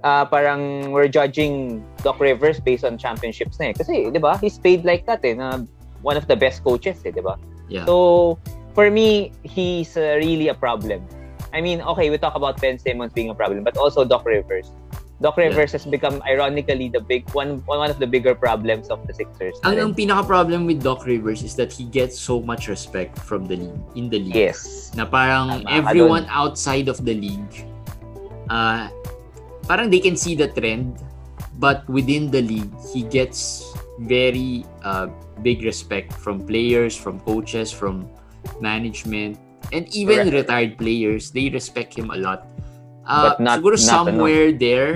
uh, 0.04 0.24
parang 0.26 0.92
we're 0.92 1.08
judging 1.08 1.84
Doc 2.02 2.20
Rivers 2.20 2.60
based 2.60 2.84
on 2.84 2.98
championships 2.98 3.58
na 3.58 3.70
eh. 3.70 3.72
Kasi, 3.72 4.10
di 4.10 4.18
ba, 4.18 4.38
he's 4.38 4.58
paid 4.58 4.84
like 4.84 5.06
that 5.06 5.24
eh, 5.24 5.34
na 5.34 5.62
one 6.02 6.16
of 6.16 6.26
the 6.26 6.36
best 6.36 6.62
coaches 6.62 7.02
eh, 7.06 7.10
di 7.10 7.22
ba? 7.22 7.38
Yeah. 7.68 7.86
So, 7.86 8.38
for 8.74 8.90
me, 8.90 9.32
he's 9.42 9.96
uh, 9.96 10.18
really 10.20 10.48
a 10.48 10.54
problem. 10.54 11.06
I 11.52 11.60
mean, 11.60 11.80
okay, 11.82 12.08
we 12.10 12.16
talk 12.16 12.34
about 12.34 12.60
Ben 12.60 12.78
Simmons 12.78 13.12
being 13.12 13.30
a 13.30 13.34
problem, 13.34 13.64
but 13.64 13.76
also 13.76 14.04
Doc 14.04 14.24
Rivers. 14.24 14.72
Doc 15.20 15.36
Rivers 15.36 15.70
yeah. 15.70 15.78
has 15.78 15.86
become 15.86 16.20
ironically 16.26 16.88
the 16.90 16.98
big 16.98 17.22
one 17.30 17.62
one 17.70 17.86
of 17.88 18.02
the 18.02 18.08
bigger 18.10 18.34
problems 18.34 18.90
of 18.90 19.06
the 19.06 19.14
Sixers. 19.14 19.54
Ang, 19.62 19.78
ang 19.78 19.94
pinaka 19.94 20.26
problem 20.26 20.66
with 20.66 20.82
Doc 20.82 21.06
Rivers 21.06 21.46
is 21.46 21.54
that 21.54 21.70
he 21.70 21.86
gets 21.86 22.18
so 22.18 22.42
much 22.42 22.66
respect 22.66 23.14
from 23.22 23.46
the 23.46 23.54
league 23.62 23.86
in 23.94 24.10
the 24.10 24.18
league. 24.18 24.34
Yes. 24.34 24.90
Na 24.98 25.06
parang 25.06 25.62
Tama, 25.62 25.70
everyone 25.70 26.26
outside 26.26 26.90
of 26.90 26.98
the 27.06 27.14
league 27.14 27.54
uh, 28.50 28.90
parang 29.72 29.88
they 29.88 30.04
can 30.04 30.12
see 30.12 30.36
the 30.36 30.52
trend 30.52 31.00
but 31.56 31.80
within 31.88 32.28
the 32.28 32.44
league 32.44 32.68
he 32.92 33.08
gets 33.08 33.72
very 34.04 34.68
uh, 34.84 35.08
big 35.40 35.64
respect 35.64 36.12
from 36.12 36.44
players 36.44 36.92
from 36.92 37.16
coaches 37.24 37.72
from 37.72 38.04
management 38.60 39.40
and 39.72 39.88
even 39.96 40.28
Correct. 40.28 40.44
retired 40.44 40.72
players 40.76 41.32
they 41.32 41.48
respect 41.48 41.96
him 41.96 42.12
a 42.12 42.20
lot 42.20 42.52
uh, 43.08 43.32
but 43.32 43.40
not, 43.40 43.64
siguro 43.64 43.80
not 43.80 43.88
somewhere 43.88 44.52
enough. 44.52 44.60
there 44.60 44.92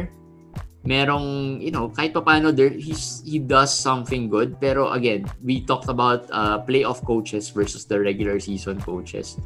merong 0.84 1.56
you 1.64 1.72
know 1.72 1.88
kahit 1.88 2.12
pa 2.12 2.20
paano 2.20 2.52
there 2.52 2.68
he's 2.68 3.24
he 3.24 3.40
does 3.40 3.72
something 3.72 4.28
good 4.28 4.60
pero 4.60 4.92
again 4.92 5.24
we 5.40 5.64
talked 5.64 5.88
about 5.88 6.28
uh, 6.36 6.60
playoff 6.68 7.00
coaches 7.02 7.48
versus 7.48 7.88
the 7.88 7.96
regular 7.96 8.36
season 8.36 8.76
coaches 8.84 9.40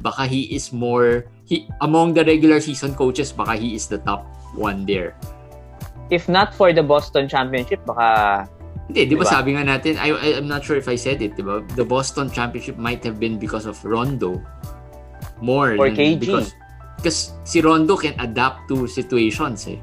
baka 0.00 0.24
he 0.24 0.48
is 0.54 0.72
more 0.72 1.28
he 1.44 1.68
among 1.84 2.14
the 2.14 2.24
regular 2.24 2.60
season 2.60 2.94
coaches 2.94 3.32
baka 3.32 3.58
he 3.58 3.74
is 3.74 3.86
the 3.86 3.98
top 4.06 4.24
one 4.56 4.86
there. 4.86 5.12
If 6.08 6.28
not 6.28 6.52
for 6.52 6.72
the 6.72 6.84
Boston 6.84 7.24
Championship, 7.24 7.80
baka... 7.88 8.44
Hindi, 8.84 9.08
di 9.08 9.16
ba 9.16 9.24
diba? 9.24 9.32
sabi 9.32 9.56
nga 9.56 9.64
natin, 9.64 9.96
I, 9.96 10.12
I, 10.12 10.28
I'm 10.36 10.44
not 10.44 10.60
sure 10.60 10.76
if 10.76 10.84
I 10.84 10.96
said 10.96 11.24
it, 11.24 11.40
di 11.40 11.44
ba? 11.44 11.64
The 11.72 11.88
Boston 11.88 12.28
Championship 12.28 12.76
might 12.76 13.00
have 13.00 13.16
been 13.16 13.40
because 13.40 13.64
of 13.64 13.80
Rondo. 13.80 14.44
more. 15.42 15.76
For 15.76 15.90
KG. 15.90 16.22
Because, 16.22 16.54
because 16.96 17.34
si 17.44 17.60
Rondo 17.60 17.98
can 17.98 18.14
adapt 18.22 18.70
to 18.70 18.86
situations 18.86 19.66
eh. 19.66 19.76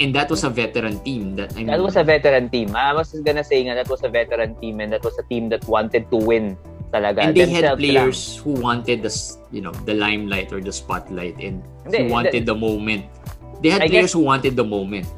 And 0.00 0.10
that 0.16 0.26
was 0.26 0.42
a 0.42 0.50
veteran 0.50 0.98
team. 1.06 1.36
That 1.36 1.54
I 1.54 1.62
mean, 1.62 1.66
That 1.70 1.78
was 1.78 1.94
a 1.94 2.02
veteran 2.02 2.50
team. 2.50 2.74
I 2.74 2.90
was 2.92 3.14
gonna 3.22 3.44
say 3.44 3.62
nga 3.62 3.78
that 3.78 3.86
was 3.86 4.02
a 4.02 4.10
veteran 4.10 4.58
team 4.58 4.80
and 4.80 4.90
that 4.90 5.04
was 5.04 5.14
a 5.20 5.26
team 5.30 5.48
that 5.54 5.62
wanted 5.70 6.10
to 6.10 6.16
win 6.18 6.58
talaga. 6.94 7.26
and 7.26 7.34
they 7.34 7.50
had 7.50 7.74
players 7.74 8.38
lang. 8.38 8.42
who 8.46 8.50
wanted 8.62 9.02
the 9.02 9.12
you 9.50 9.58
know 9.58 9.74
the 9.82 9.94
limelight 9.98 10.54
or 10.54 10.62
the 10.62 10.70
spotlight 10.70 11.34
and 11.42 11.66
Hindi, 11.82 12.06
who 12.06 12.14
wanted 12.14 12.46
the 12.46 12.54
moment. 12.54 13.10
They 13.58 13.74
had 13.74 13.82
I 13.82 13.90
players 13.90 14.14
guess- 14.14 14.14
who 14.14 14.22
wanted 14.22 14.54
the 14.54 14.64
moment. 14.66 15.10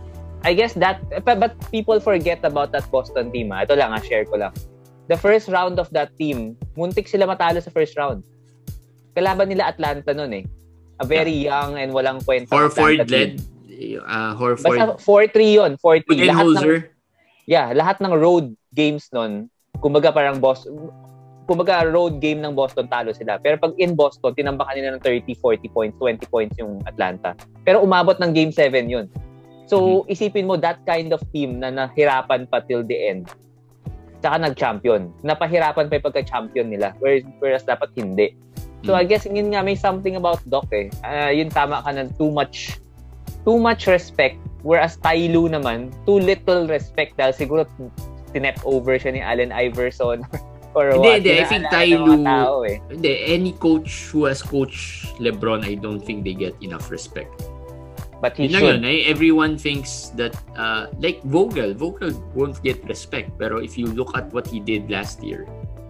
I 0.46 0.54
guess 0.54 0.78
that, 0.78 1.02
but, 1.26 1.58
people 1.74 1.98
forget 1.98 2.38
about 2.46 2.70
that 2.70 2.86
Boston 2.86 3.34
team. 3.34 3.50
Ha? 3.50 3.66
Ito 3.66 3.74
lang, 3.74 3.90
ha, 3.90 3.98
share 3.98 4.22
ko 4.22 4.38
lang. 4.38 4.54
The 5.10 5.18
first 5.18 5.50
round 5.50 5.82
of 5.82 5.90
that 5.90 6.14
team, 6.14 6.54
muntik 6.78 7.10
sila 7.10 7.26
matalo 7.26 7.58
sa 7.58 7.66
first 7.74 7.98
round. 7.98 8.22
Kalaban 9.18 9.50
nila 9.50 9.74
Atlanta 9.74 10.14
nun 10.14 10.30
eh. 10.30 10.44
A 11.02 11.04
very 11.04 11.34
young 11.50 11.74
and 11.82 11.90
walang 11.90 12.22
kwenta 12.22 12.54
Horford 12.54 13.10
led. 13.10 13.42
Uh, 14.06 14.38
Horford. 14.38 14.78
Basta 14.78 15.02
4-3 15.02 15.58
yun, 15.58 15.70
4-3. 15.82 16.30
Lahat 16.30 16.46
ng, 16.46 16.70
yeah, 17.50 17.66
lahat 17.74 17.98
ng 17.98 18.14
road 18.14 18.54
games 18.70 19.10
nun, 19.10 19.50
kumbaga 19.82 20.14
parang 20.14 20.38
Boston, 20.38 20.94
kumbaga 21.46 21.86
road 21.86 22.18
game 22.18 22.42
ng 22.42 22.52
Boston 22.52 22.90
talo 22.90 23.14
sila. 23.14 23.38
Pero 23.38 23.56
pag 23.56 23.72
in 23.78 23.94
Boston, 23.94 24.34
tinambakan 24.34 24.74
nila 24.76 24.98
ng 24.98 25.02
30, 25.02 25.38
40 25.38 25.70
points, 25.70 25.94
20 25.98 26.26
points 26.26 26.54
yung 26.58 26.82
Atlanta. 26.84 27.38
Pero 27.62 27.80
umabot 27.80 28.18
ng 28.18 28.30
game 28.34 28.50
7 28.50 28.90
yun. 28.90 29.06
So, 29.66 30.06
isipin 30.06 30.46
mo 30.46 30.54
that 30.62 30.78
kind 30.86 31.10
of 31.10 31.18
team 31.34 31.58
na 31.58 31.74
nahirapan 31.74 32.46
pa 32.46 32.62
till 32.62 32.86
the 32.86 32.94
end. 32.94 33.26
Tsaka 34.22 34.38
nag-champion. 34.38 35.10
Napahirapan 35.26 35.90
pa 35.90 35.92
yung 35.98 36.06
pagka-champion 36.06 36.66
nila. 36.70 36.94
Whereas, 37.02 37.26
whereas 37.42 37.62
dapat 37.66 37.90
hindi. 37.98 38.34
So, 38.86 38.94
Mm. 38.94 39.02
I 39.02 39.04
guess 39.06 39.26
yun 39.26 39.50
nga 39.50 39.66
may 39.66 39.74
something 39.74 40.14
about 40.14 40.38
Doc 40.46 40.70
eh. 40.70 40.86
Ah, 41.02 41.34
yun 41.34 41.50
tama 41.50 41.82
ka 41.82 41.90
na 41.90 42.06
too 42.14 42.30
much 42.30 42.78
too 43.46 43.62
much 43.62 43.86
respect 43.86 44.34
whereas 44.66 44.98
Ty 44.98 45.30
Lue 45.30 45.46
naman 45.46 45.94
too 46.02 46.18
little 46.18 46.66
respect 46.66 47.14
dahil 47.14 47.30
siguro 47.30 47.62
tinep 48.34 48.58
over 48.66 48.98
siya 48.98 49.14
ni 49.14 49.22
Allen 49.22 49.54
Iverson 49.54 50.26
or 50.76 50.92
Hindi, 50.92 51.08
what. 51.08 51.16
hindi. 51.24 51.32
I 51.40 51.44
think 51.48 51.64
Lue- 52.04 52.20
tao 52.24 52.62
eh. 52.68 52.76
Hindi, 52.92 53.12
any 53.32 53.52
coach 53.56 54.12
who 54.12 54.28
has 54.28 54.44
coached 54.44 55.08
LeBron, 55.16 55.64
I 55.64 55.74
don't 55.74 56.04
think 56.04 56.22
they 56.22 56.36
get 56.36 56.52
enough 56.60 56.92
respect. 56.92 57.32
But 58.20 58.36
he 58.36 58.48
Yun 58.48 58.60
should. 58.60 58.74
yun, 58.80 58.84
eh, 58.84 59.04
everyone 59.08 59.56
thinks 59.56 60.12
that, 60.16 60.36
uh, 60.56 60.88
like 61.00 61.20
Vogel, 61.24 61.72
Vogel 61.76 62.12
won't 62.32 62.60
get 62.64 62.80
respect. 62.88 63.32
Pero 63.40 63.60
if 63.60 63.76
you 63.76 63.88
look 63.92 64.12
at 64.16 64.32
what 64.32 64.44
he 64.48 64.60
did 64.60 64.88
last 64.88 65.20
year, 65.24 65.44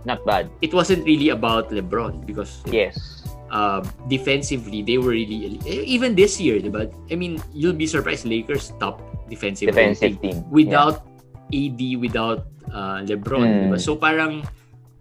Not 0.07 0.23
bad. 0.26 0.50
it 0.62 0.75
wasn't 0.75 1.07
really 1.07 1.31
about 1.31 1.71
LeBron 1.71 2.26
because 2.26 2.62
Yes. 2.66 3.23
uh, 3.47 3.78
defensively, 4.11 4.83
they 4.83 4.99
were 4.99 5.14
really, 5.14 5.59
eh, 5.71 5.87
even 5.87 6.19
this 6.19 6.43
year, 6.43 6.59
diba? 6.59 6.90
I 7.11 7.14
mean, 7.14 7.38
you'll 7.55 7.78
be 7.78 7.87
surprised, 7.87 8.26
Lakers 8.26 8.75
top 8.83 8.99
defensive, 9.31 9.71
Defensive 9.71 10.19
rating 10.19 10.43
team. 10.43 10.50
without 10.50 11.07
AD, 11.55 11.95
without 11.95 12.50
uh, 12.75 13.07
LeBron, 13.07 13.47
Mm. 13.47 13.62
diba? 13.71 13.78
So 13.78 13.95
parang 13.95 14.43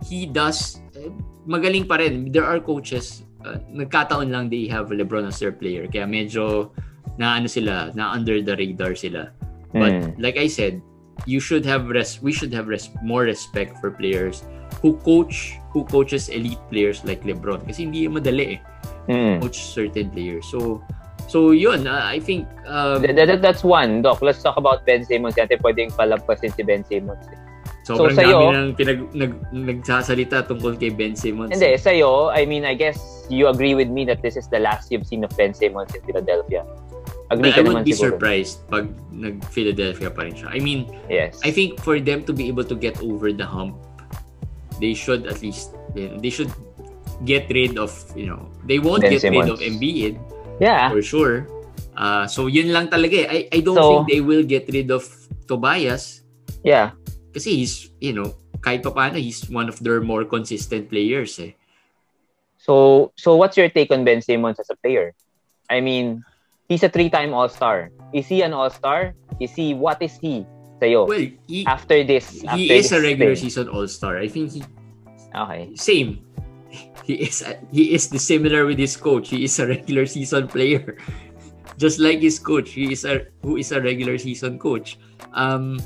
he 0.05 0.29
does, 0.29 0.77
eh, 0.93 1.09
magaling 1.49 1.89
pa 1.89 1.97
rin. 1.97 2.29
There 2.29 2.45
are 2.45 2.61
coaches, 2.61 3.25
uh, 3.41 3.57
nagkataon 3.73 4.29
lang 4.29 4.49
they 4.49 4.69
have 4.69 4.93
LeBron 4.93 5.25
as 5.25 5.41
their 5.41 5.51
player. 5.51 5.89
Kaya 5.89 6.05
medyo 6.05 6.69
na 7.17 7.41
ano 7.41 7.49
sila, 7.49 7.89
na 7.97 8.13
under 8.13 8.41
the 8.41 8.53
radar 8.53 8.93
sila. 8.93 9.33
But 9.73 9.91
Mm. 9.91 10.07
like 10.21 10.37
I 10.37 10.47
said, 10.47 10.79
you 11.25 11.39
should 11.39 11.65
have 11.65 11.87
res- 11.89 12.21
we 12.21 12.31
should 12.31 12.51
have 12.53 12.67
res- 12.67 12.91
more 13.01 13.23
respect 13.23 13.79
for 13.79 13.89
players 13.89 14.43
who 14.83 14.95
coach 15.01 15.55
who 15.71 15.83
coaches 15.87 16.27
elite 16.27 16.59
players 16.71 17.03
like 17.07 17.23
LeBron 17.23 17.63
kasi 17.63 17.87
hindi 17.87 18.07
madali 18.07 18.55
eh 18.55 18.59
Mm. 19.07 19.39
coach 19.39 19.59
certain 19.63 20.11
players. 20.11 20.43
So 20.47 20.83
so 21.31 21.51
yun, 21.55 21.87
uh, 21.87 22.03
I 22.03 22.19
think 22.19 22.45
um, 22.67 22.99
Th- 23.01 23.15
th- 23.15 23.39
that's 23.41 23.63
one, 23.63 24.03
Doc. 24.03 24.19
Let's 24.21 24.43
talk 24.43 24.59
about 24.59 24.83
Ben 24.83 25.01
Simmons. 25.07 25.35
Natin 25.39 25.57
pwedeng 25.63 25.89
palampasin 25.95 26.51
si 26.53 26.61
Ben 26.61 26.83
Simmons. 26.83 27.23
eh. 27.31 27.39
Sobrang 27.85 28.11
so 28.11 28.17
sa'yo- 28.17 28.41
dami 28.41 28.55
nang 28.57 28.69
pinag 28.73 28.99
nag, 29.13 29.31
nagsasalita 29.53 30.49
tungkol 30.49 30.73
kay 30.75 30.89
Ben 30.89 31.13
Simmons. 31.13 31.53
Hindi, 31.53 31.77
sa'yo, 31.77 32.33
I 32.33 32.43
mean, 32.43 32.65
I 32.65 32.73
guess 32.73 32.97
you 33.29 33.45
agree 33.47 33.77
with 33.77 33.87
me 33.87 34.03
that 34.09 34.25
this 34.25 34.33
is 34.35 34.49
the 34.49 34.57
last 34.57 34.89
you've 34.89 35.05
seen 35.05 35.21
of 35.21 35.29
Ben 35.37 35.53
Simmons 35.53 35.93
in 35.93 36.01
Philadelphia. 36.01 36.65
Agree 37.29 37.49
But 37.49 37.57
ka 37.57 37.61
I 37.61 37.63
naman 37.65 37.73
would 37.81 37.85
be 37.85 37.93
siguro. 37.93 38.17
surprised 38.17 38.61
pag 38.69 38.85
nag-Philadelphia 39.09 40.09
pa 40.09 40.25
rin 40.25 40.33
siya. 40.33 40.49
I 40.49 40.61
mean, 40.61 40.89
Yes. 41.09 41.41
I 41.41 41.49
think 41.49 41.81
for 41.81 41.97
them 41.97 42.21
to 42.25 42.33
be 42.33 42.45
able 42.49 42.65
to 42.65 42.77
get 42.77 42.97
over 43.01 43.33
the 43.33 43.45
hump, 43.45 43.77
they 44.81 44.93
should 44.93 45.25
at 45.25 45.41
least 45.41 45.73
they 45.95 46.29
should 46.29 46.49
get 47.25 47.49
rid 47.49 47.77
of, 47.77 47.89
you 48.13 48.29
know, 48.29 48.45
they 48.65 48.77
won't 48.77 49.01
Ben 49.01 49.13
get 49.17 49.25
rid 49.25 49.33
Simmons. 49.45 49.49
of 49.49 49.59
Embiid 49.61 50.17
yeah. 50.61 50.89
for 50.93 51.01
sure. 51.01 51.49
Uh, 51.97 52.27
so 52.27 52.45
yun 52.45 52.69
lang 52.75 52.89
talaga 52.89 53.25
eh. 53.25 53.47
I, 53.49 53.57
I 53.57 53.59
don't 53.63 53.77
So- 53.79 54.05
think 54.05 54.11
they 54.11 54.21
will 54.21 54.43
get 54.43 54.69
rid 54.69 54.91
of 54.91 55.05
Tobias 55.47 56.21
Yeah. 56.61 56.91
Kasi 57.35 57.59
he's, 57.59 57.91
you 57.99 58.15
know, 58.15 58.31
kahit 58.63 58.79
pa 58.79 58.95
paano, 58.95 59.19
he's 59.19 59.43
one 59.51 59.67
of 59.67 59.75
their 59.83 59.99
more 59.99 60.23
consistent 60.23 60.87
players 60.87 61.35
eh. 61.43 61.51
So, 62.57 63.11
so 63.19 63.35
what's 63.35 63.59
your 63.59 63.67
take 63.67 63.91
on 63.91 64.07
Ben 64.07 64.23
Simmons 64.23 64.57
as 64.57 64.71
a 64.71 64.77
player? 64.79 65.11
I 65.69 65.83
mean, 65.83 66.23
he's 66.71 66.81
a 66.81 66.89
three-time 66.89 67.35
All-Star. 67.35 67.91
Is 68.15 68.25
he 68.31 68.41
an 68.41 68.55
All-Star? 68.55 69.13
Is 69.43 69.51
he, 69.51 69.75
what 69.75 70.01
is 70.01 70.15
he 70.17 70.47
sa'yo? 70.79 71.05
Well, 71.05 71.27
he, 71.45 71.65
after 71.67 72.01
this, 72.07 72.41
he 72.41 72.47
after 72.47 72.73
is 72.79 72.91
a 72.95 73.01
regular 73.03 73.35
thing? 73.35 73.51
season 73.51 73.67
all-star. 73.69 74.17
I 74.17 74.27
think 74.31 74.51
he 74.55 74.63
Okay. 75.35 75.75
same. 75.75 76.23
He 77.03 77.27
is 77.27 77.43
he 77.71 77.93
is 77.93 78.09
the 78.09 78.19
similar 78.19 78.65
with 78.65 78.79
his 78.79 78.95
coach. 78.97 79.29
He 79.29 79.43
is 79.45 79.59
a 79.59 79.67
regular 79.67 80.07
season 80.07 80.47
player. 80.47 80.97
Just 81.77 81.99
like 81.99 82.23
his 82.23 82.39
coach, 82.39 82.71
he 82.71 82.91
is 82.95 83.03
a 83.03 83.27
who 83.43 83.59
is 83.59 83.71
a 83.75 83.79
regular 83.83 84.17
season 84.17 84.57
coach. 84.57 84.97
Um 85.35 85.77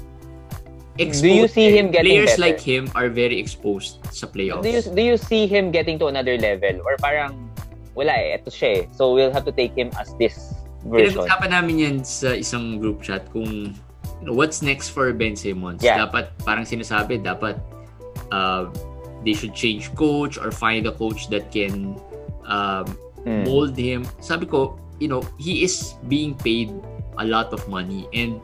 Do 0.99 1.31
you 1.31 1.47
see 1.47 1.71
him 1.71 1.91
getting 1.91 2.11
players 2.11 2.35
better? 2.35 2.41
like 2.41 2.59
him 2.59 2.91
are 2.93 3.07
very 3.07 3.39
exposed 3.39 4.03
sa 4.11 4.27
playoffs. 4.27 4.63
Do 4.63 4.69
you, 4.69 4.81
do 4.83 5.01
you 5.01 5.17
see 5.17 5.47
him 5.47 5.71
getting 5.71 5.97
to 5.99 6.11
another 6.11 6.37
level? 6.37 6.83
Or 6.83 6.99
parang, 6.99 7.49
wala 7.95 8.11
eh, 8.11 8.35
ito 8.35 8.51
siya 8.51 8.83
eh. 8.83 8.91
So, 8.91 9.15
we'll 9.15 9.31
have 9.31 9.47
to 9.47 9.55
take 9.55 9.73
him 9.73 9.91
as 9.95 10.11
this 10.19 10.53
version. 10.83 11.23
Pinag-usapan 11.23 11.49
namin 11.55 11.75
yan 11.79 11.95
sa 12.03 12.35
isang 12.35 12.83
group 12.83 12.99
chat 12.99 13.31
kung 13.31 13.71
you 14.19 14.25
know, 14.27 14.35
what's 14.35 14.59
next 14.59 14.91
for 14.91 15.11
Ben 15.15 15.39
Simmons. 15.39 15.79
Yeah. 15.79 16.03
Dapat, 16.03 16.35
parang 16.43 16.67
sinasabi, 16.67 17.23
dapat 17.23 17.55
uh, 18.35 18.67
they 19.23 19.31
should 19.31 19.55
change 19.55 19.87
coach 19.95 20.35
or 20.35 20.51
find 20.51 20.83
a 20.87 20.91
coach 20.91 21.31
that 21.31 21.47
can 21.55 21.95
um, 22.43 22.87
Hmm. 23.23 23.43
mold 23.43 23.75
him. 23.75 24.07
Sabi 24.23 24.47
ko, 24.47 24.79
you 24.99 25.07
know, 25.07 25.23
he 25.39 25.63
is 25.63 25.95
being 26.07 26.35
paid 26.35 26.71
a 27.19 27.25
lot 27.25 27.51
of 27.51 27.59
money 27.67 28.07
and 28.15 28.39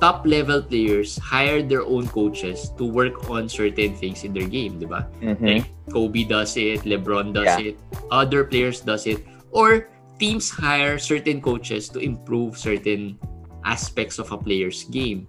top 0.00 0.26
level 0.26 0.60
players 0.62 1.16
hire 1.18 1.62
their 1.62 1.82
own 1.82 2.08
coaches 2.08 2.70
to 2.76 2.84
work 2.84 3.30
on 3.30 3.48
certain 3.48 3.94
things 3.94 4.24
in 4.24 4.32
their 4.34 4.48
game, 4.48 4.78
di 4.78 4.86
ba? 4.86 5.06
Mhm. 5.22 5.40
Like 5.40 5.66
Kobe 5.92 6.24
does 6.24 6.56
it, 6.56 6.82
LeBron 6.84 7.32
does 7.32 7.46
Yeah. 7.58 7.72
it, 7.72 7.76
other 8.10 8.44
players 8.44 8.80
does 8.80 9.06
it, 9.06 9.22
or 9.54 9.88
teams 10.18 10.50
hire 10.50 10.98
certain 10.98 11.40
coaches 11.40 11.88
to 11.90 11.98
improve 11.98 12.58
certain 12.58 13.18
aspects 13.64 14.18
of 14.18 14.30
a 14.30 14.38
player's 14.38 14.84
game. 14.90 15.26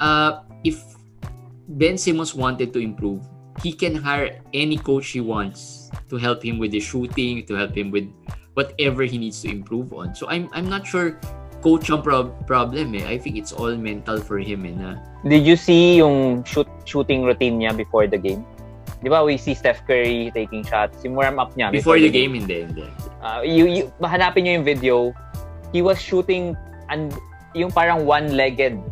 Uh, 0.00 0.42
if 0.64 0.82
Ben 1.78 1.96
Simmons 1.98 2.34
wanted 2.34 2.72
to 2.72 2.80
improve, 2.80 3.22
he 3.62 3.72
can 3.72 3.94
hire 3.94 4.40
any 4.54 4.76
coach 4.76 5.12
he 5.12 5.20
wants 5.20 5.90
to 6.08 6.16
help 6.16 6.42
him 6.42 6.58
with 6.58 6.72
the 6.72 6.80
shooting, 6.80 7.44
to 7.46 7.54
help 7.54 7.76
him 7.76 7.90
with 7.90 8.08
whatever 8.54 9.04
he 9.04 9.16
needs 9.18 9.40
to 9.42 9.48
improve 9.48 9.92
on. 9.92 10.14
So 10.14 10.26
I'm 10.28 10.48
I'm 10.52 10.68
not 10.68 10.86
sure 10.86 11.20
coach 11.62 11.88
ang 11.88 12.02
prob- 12.02 12.34
problem 12.44 12.92
eh. 12.98 13.06
I 13.06 13.16
think 13.16 13.38
it's 13.38 13.54
all 13.54 13.72
mental 13.78 14.18
for 14.18 14.42
him 14.42 14.66
eh 14.66 14.74
na 14.74 14.98
Did 15.22 15.46
you 15.46 15.54
see 15.54 16.02
yung 16.02 16.42
shoot, 16.42 16.66
shooting 16.82 17.22
routine 17.22 17.62
niya 17.62 17.70
before 17.72 18.10
the 18.10 18.18
game? 18.18 18.42
Di 19.02 19.10
ba, 19.10 19.22
we 19.22 19.38
see 19.38 19.54
Steph 19.54 19.82
Curry 19.86 20.30
taking 20.34 20.66
shots. 20.66 21.02
Yung 21.06 21.14
warm 21.14 21.38
up 21.38 21.54
niya 21.54 21.70
before 21.70 21.98
the 21.98 22.10
game 22.10 22.34
hindi 22.34 22.66
hindi. 22.66 22.86
uh, 23.22 23.40
you, 23.46 23.70
you, 23.70 23.82
hanapin 24.02 24.46
niyo 24.46 24.52
yung 24.58 24.66
video, 24.66 24.96
he 25.70 25.80
was 25.82 26.02
shooting 26.02 26.58
and 26.90 27.14
yung 27.54 27.70
parang 27.70 28.04
one-legged 28.04 28.82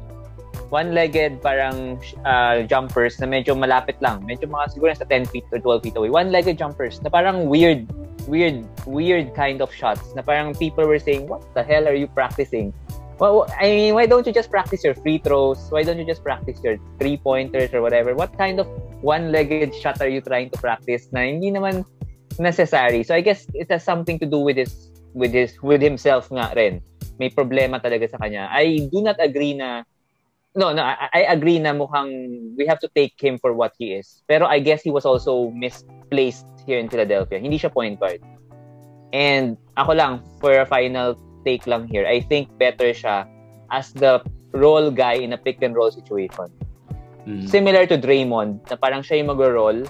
one-legged 0.71 1.43
parang 1.43 1.99
uh, 2.23 2.63
jumpers 2.65 3.19
na 3.19 3.27
medyo 3.27 3.59
malapit 3.59 3.99
lang. 3.99 4.23
Medyo 4.23 4.47
mga 4.47 4.71
siguro 4.71 4.95
sa 4.95 5.03
10 5.05 5.27
feet 5.29 5.45
or 5.51 5.59
12 5.59 5.83
feet 5.83 5.97
away. 5.99 6.11
One-legged 6.15 6.57
jumpers 6.57 7.03
na 7.03 7.11
parang 7.11 7.51
weird, 7.51 7.91
weird, 8.31 8.63
weird 8.87 9.35
kind 9.35 9.61
of 9.61 9.75
shots 9.75 10.15
na 10.15 10.23
parang 10.23 10.55
people 10.55 10.87
were 10.87 11.03
saying, 11.03 11.27
what 11.27 11.43
the 11.59 11.63
hell 11.63 11.91
are 11.91 11.99
you 11.99 12.07
practicing? 12.07 12.73
Well, 13.19 13.45
I 13.61 13.69
mean, 13.69 13.93
why 13.95 14.07
don't 14.07 14.25
you 14.25 14.33
just 14.33 14.49
practice 14.49 14.81
your 14.81 14.95
free 14.95 15.19
throws? 15.19 15.61
Why 15.69 15.83
don't 15.83 15.99
you 15.99 16.07
just 16.07 16.25
practice 16.25 16.57
your 16.65 16.79
three-pointers 16.97 17.75
or 17.75 17.83
whatever? 17.83 18.15
What 18.15 18.33
kind 18.39 18.57
of 18.59 18.65
one-legged 19.03 19.75
shot 19.75 20.01
are 20.01 20.09
you 20.09 20.23
trying 20.23 20.49
to 20.51 20.59
practice 20.59 21.13
na 21.13 21.29
hindi 21.29 21.53
naman 21.53 21.85
necessary. 22.41 23.05
So 23.05 23.15
I 23.15 23.21
guess 23.21 23.47
it 23.53 23.71
has 23.71 23.85
something 23.85 24.19
to 24.19 24.27
do 24.27 24.41
with 24.41 24.57
his 24.57 24.91
with 25.13 25.37
his 25.37 25.61
with 25.61 25.85
himself 25.85 26.33
nga 26.33 26.51
rin. 26.57 26.81
May 27.21 27.29
problema 27.29 27.79
talaga 27.83 28.09
sa 28.09 28.17
kanya. 28.17 28.49
I 28.49 28.89
do 28.89 29.05
not 29.05 29.21
agree 29.21 29.55
na 29.55 29.85
No, 30.51 30.75
no, 30.75 30.83
I, 30.83 31.07
I 31.15 31.23
agree 31.31 31.63
na 31.63 31.71
mukhang 31.71 32.11
we 32.59 32.67
have 32.67 32.83
to 32.83 32.91
take 32.91 33.15
him 33.15 33.39
for 33.39 33.55
what 33.55 33.71
he 33.79 33.95
is. 33.95 34.27
Pero 34.27 34.51
I 34.51 34.59
guess 34.59 34.83
he 34.83 34.91
was 34.91 35.07
also 35.07 35.55
misplaced 36.11 36.47
here 36.67 36.79
in 36.79 36.89
Philadelphia. 36.89 37.39
Hindi 37.39 37.59
siya 37.59 37.73
point 37.73 37.99
guard. 37.99 38.19
And 39.13 39.57
ako 39.79 39.95
lang, 39.95 40.13
for 40.43 40.59
a 40.59 40.67
final 40.67 41.15
take 41.47 41.67
lang 41.67 41.87
here, 41.87 42.07
I 42.07 42.21
think 42.21 42.51
better 42.59 42.91
siya 42.91 43.27
as 43.71 43.95
the 43.95 44.23
role 44.53 44.91
guy 44.91 45.15
in 45.15 45.33
a 45.33 45.39
pick 45.39 45.63
and 45.63 45.75
roll 45.75 45.91
situation. 45.91 46.51
Mm. 47.27 47.49
Similar 47.49 47.87
to 47.87 47.99
Draymond, 47.99 48.67
na 48.71 48.77
parang 48.77 49.03
siya 49.03 49.23
yung 49.23 49.31
mag-roll, 49.35 49.87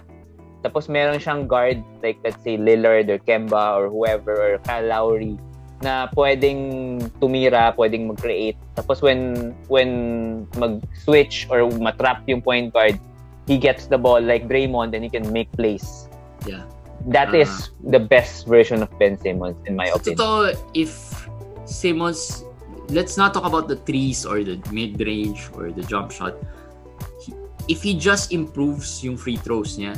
tapos 0.61 0.89
meron 0.89 1.17
siyang 1.17 1.49
guard, 1.49 1.81
like 2.05 2.21
let's 2.25 2.41
say 2.45 2.61
Lillard 2.61 3.09
or 3.09 3.17
Kemba 3.17 3.81
or 3.81 3.89
whoever, 3.89 4.37
or 4.37 4.59
Kyle 4.65 4.85
Lowry, 4.85 5.41
na 5.81 6.13
pwedeng 6.13 7.01
tumira, 7.21 7.73
pwedeng 7.77 8.13
mag-create. 8.13 8.57
Tapos 8.77 9.01
when 9.01 9.53
when 9.73 10.45
mag-switch 10.61 11.49
or 11.49 11.69
matrap 11.81 12.21
yung 12.29 12.45
point 12.45 12.73
guard, 12.73 13.01
he 13.49 13.57
gets 13.57 13.89
the 13.89 13.97
ball 13.97 14.21
like 14.21 14.49
Draymond 14.49 14.93
and 14.93 15.05
he 15.05 15.09
can 15.09 15.25
make 15.33 15.49
plays. 15.57 16.10
Yeah. 16.47 16.65
That 17.09 17.33
Ah. 17.33 17.41
is 17.43 17.51
the 17.81 17.99
best 17.99 18.45
version 18.45 18.85
of 18.85 18.93
Ben 19.01 19.17
Simmons 19.17 19.57
in 19.65 19.77
my 19.77 19.89
opinion. 19.89 20.21
totoo, 20.21 20.53
if 20.77 20.93
Simmons, 21.65 22.45
let's 22.93 23.17
not 23.17 23.33
talk 23.33 23.47
about 23.47 23.69
the 23.69 23.77
threes 23.89 24.27
or 24.27 24.43
the 24.45 24.61
mid-range 24.69 25.49
or 25.57 25.71
the 25.71 25.81
jump 25.83 26.13
shot. 26.13 26.37
He- 27.25 27.37
If 27.69 27.87
he 27.87 27.95
just 27.95 28.35
improves 28.35 28.99
yung 29.01 29.15
free 29.15 29.39
throws 29.39 29.79
niya, 29.79 29.95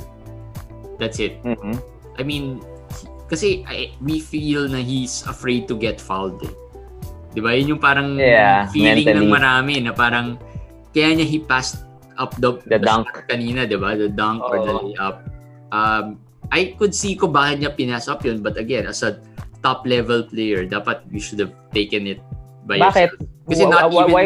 that's 1.01 1.17
it. 1.19 1.41
Mhm. 1.43 1.81
I 2.15 2.23
mean, 2.23 2.61
kasi 3.27 3.65
I, 3.65 3.97
we 3.99 4.21
feel 4.21 4.69
na 4.69 4.77
he's 4.79 5.25
afraid 5.25 5.67
to 5.67 5.75
get 5.75 5.97
fouled 5.97 6.37
eh. 6.45 6.53
Di 7.33 7.41
ba? 7.41 7.57
Yun 7.57 7.75
yung 7.75 7.83
parang 7.83 8.21
Yeah, 8.21 8.69
feeling 8.69 9.09
mentally. 9.09 9.25
ng 9.25 9.33
marami 9.33 9.75
na 9.81 9.97
parang 9.97 10.37
kaya 10.93 11.17
niya 11.17 11.25
he 11.25 11.41
passed 11.41 11.81
up 12.21 12.37
the, 12.37 12.61
The 12.69 12.77
dunk. 12.77 13.09
shot 13.09 13.25
kanina, 13.25 13.65
di 13.65 13.81
ba? 13.81 13.97
The 13.97 14.13
dunk 14.13 14.45
or 14.45 14.61
the 14.61 14.75
layup. 14.77 15.17
Um, 15.73 16.21
I 16.53 16.77
could 16.77 16.93
see 16.93 17.17
ko 17.17 17.27
bakit 17.33 17.65
niya 17.65 17.73
pinas 17.73 18.13
up 18.13 18.21
yun 18.23 18.45
but 18.45 18.61
again, 18.61 18.85
as 18.85 19.01
a 19.01 19.17
top 19.65 19.89
level 19.89 20.21
player, 20.29 20.69
dapat 20.69 21.09
you 21.09 21.17
should 21.19 21.41
have 21.41 21.57
taken 21.73 22.05
it 22.05 22.21
by 22.69 22.77
Bakit? 22.77 23.17
yourself. 23.17 23.49
Kasi 23.49 23.63
Wh- 23.65 23.71
not 23.73 23.83
wh- 23.89 24.05
even- 24.05 24.13
why, 24.13 24.25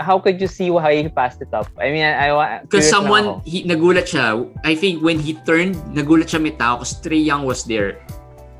how 0.00 0.16
could 0.18 0.40
you 0.40 0.48
see 0.48 0.72
how 0.72 0.90
he 0.90 1.06
passed 1.06 1.38
it 1.44 1.52
up? 1.54 1.68
I 1.78 1.92
mean, 1.94 2.02
I, 2.02 2.32
I 2.32 2.46
Because 2.64 2.88
someone, 2.90 3.38
he, 3.44 3.62
nagulat 3.62 4.08
siya. 4.10 4.48
I 4.64 4.74
think 4.74 5.04
when 5.04 5.20
he 5.20 5.36
turned, 5.46 5.76
nagulat 5.94 6.32
siya 6.32 6.40
may 6.42 6.56
tao 6.56 6.80
kasi 6.82 6.96
Trey 7.04 7.22
Young 7.22 7.44
was 7.46 7.62
there. 7.68 8.00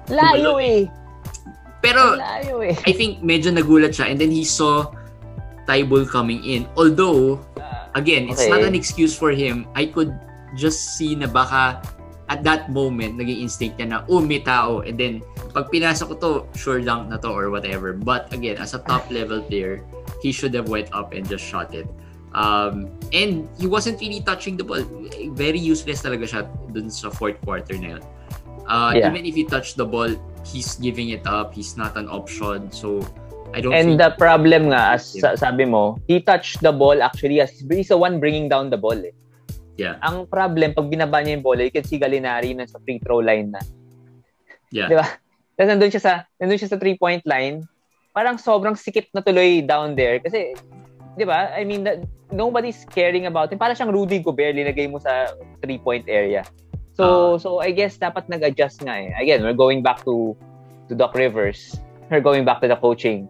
Layo 0.06 0.60
eh. 0.62 0.86
Pero 1.80 2.20
Layo 2.20 2.60
eh. 2.62 2.76
I 2.86 2.92
think 2.92 3.24
medyo 3.24 3.50
nagulat 3.50 3.96
siya 3.96 4.12
and 4.12 4.20
then 4.20 4.30
he 4.30 4.44
saw 4.44 4.86
Tybul 5.64 6.04
coming 6.04 6.44
in. 6.44 6.68
Although, 6.76 7.40
again, 7.96 8.28
it's 8.28 8.44
Okay. 8.44 8.52
not 8.52 8.60
an 8.60 8.76
excuse 8.76 9.16
for 9.16 9.32
him. 9.32 9.64
I 9.72 9.88
could 9.88 10.12
just 10.58 10.98
see 11.00 11.16
na 11.16 11.24
baka 11.26 11.80
at 12.30 12.46
that 12.46 12.70
moment, 12.70 13.18
naging 13.18 13.42
instinct 13.42 13.82
niya 13.82 14.06
na, 14.06 14.38
tao. 14.46 14.86
And 14.86 14.94
then, 14.94 15.26
pag 15.50 15.66
pinasa 15.74 16.06
ko 16.06 16.14
to, 16.22 16.30
sure 16.54 16.78
dunk 16.78 17.10
na 17.10 17.18
to 17.18 17.28
or 17.28 17.50
whatever. 17.50 17.92
But 17.92 18.30
again, 18.32 18.56
as 18.62 18.72
a 18.72 18.78
top 18.86 19.10
level 19.10 19.42
player, 19.42 19.82
he 20.22 20.30
should 20.30 20.54
have 20.54 20.70
went 20.70 20.94
up 20.94 21.12
and 21.12 21.26
just 21.26 21.42
shot 21.42 21.74
it. 21.74 21.90
Um, 22.30 22.86
and 23.10 23.50
he 23.58 23.66
wasn't 23.66 23.98
really 23.98 24.22
touching 24.22 24.54
the 24.56 24.62
ball. 24.62 24.86
Very 25.34 25.58
useless 25.58 26.06
talaga 26.06 26.30
siya 26.30 26.42
dun 26.70 26.86
sa 26.86 27.10
fourth 27.10 27.42
quarter 27.42 27.74
na 27.74 27.98
yun. 27.98 28.02
Uh, 28.70 28.94
Yeah. 28.94 29.10
Even 29.10 29.26
if 29.26 29.34
he 29.34 29.42
touched 29.42 29.74
the 29.74 29.84
ball, 29.84 30.14
he's 30.46 30.78
giving 30.78 31.10
it 31.10 31.26
up. 31.26 31.50
He's 31.50 31.74
not 31.74 31.98
an 31.98 32.06
option. 32.06 32.70
So, 32.70 33.02
I 33.50 33.58
don't 33.58 33.74
And 33.74 33.98
the 33.98 34.14
problem 34.14 34.70
nga, 34.70 34.94
as 34.94 35.18
sabi 35.34 35.66
mo, 35.66 35.98
he 36.06 36.22
touched 36.22 36.62
the 36.62 36.70
ball 36.70 37.02
actually 37.02 37.42
as 37.42 37.50
he's 37.58 37.90
the 37.90 37.98
one 37.98 38.22
bringing 38.22 38.46
down 38.46 38.70
the 38.70 38.78
ball 38.78 38.94
eh. 38.94 39.10
Yeah. 39.80 39.96
Ang 40.04 40.28
problem, 40.28 40.76
pag 40.76 40.92
binaba 40.92 41.24
niya 41.24 41.40
yung 41.40 41.46
bola, 41.46 41.64
you 41.64 41.72
can 41.72 41.88
see 41.88 41.96
Galinari 41.96 42.52
na 42.52 42.68
sa 42.68 42.76
free 42.84 43.00
throw 43.00 43.24
line 43.24 43.56
na. 43.56 43.64
Yeah. 44.68 44.92
Di 44.92 44.96
ba? 45.00 45.08
Tapos 45.56 45.68
nandun 45.72 45.88
siya 45.88 46.02
sa, 46.04 46.12
nandun 46.36 46.60
siya 46.60 46.76
sa 46.76 46.76
three-point 46.76 47.24
line. 47.24 47.64
Parang 48.12 48.36
sobrang 48.36 48.76
sikip 48.76 49.08
na 49.16 49.24
tuloy 49.24 49.64
down 49.64 49.96
there. 49.96 50.20
Kasi, 50.20 50.52
di 51.16 51.24
ba? 51.24 51.48
I 51.56 51.64
mean, 51.64 51.88
that, 51.88 52.04
nobody's 52.28 52.84
caring 52.92 53.24
about 53.24 53.48
him. 53.48 53.56
Parang 53.56 53.72
siyang 53.72 53.92
Rudy 53.92 54.20
Gobert, 54.20 54.52
linagay 54.52 54.84
mo 54.84 55.00
sa 55.00 55.32
three-point 55.64 56.04
area. 56.12 56.44
So, 57.00 57.40
so 57.40 57.64
I 57.64 57.72
guess 57.72 57.96
dapat 57.96 58.28
nag-adjust 58.28 58.84
nga 58.84 59.00
eh. 59.00 59.16
Again, 59.16 59.40
we're 59.40 59.56
going 59.56 59.80
back 59.80 60.04
to 60.04 60.36
to 60.88 60.92
Doc 60.92 61.16
Rivers. 61.16 61.80
We're 62.12 62.20
going 62.20 62.44
back 62.44 62.60
to 62.60 62.68
the 62.68 62.76
coaching. 62.76 63.24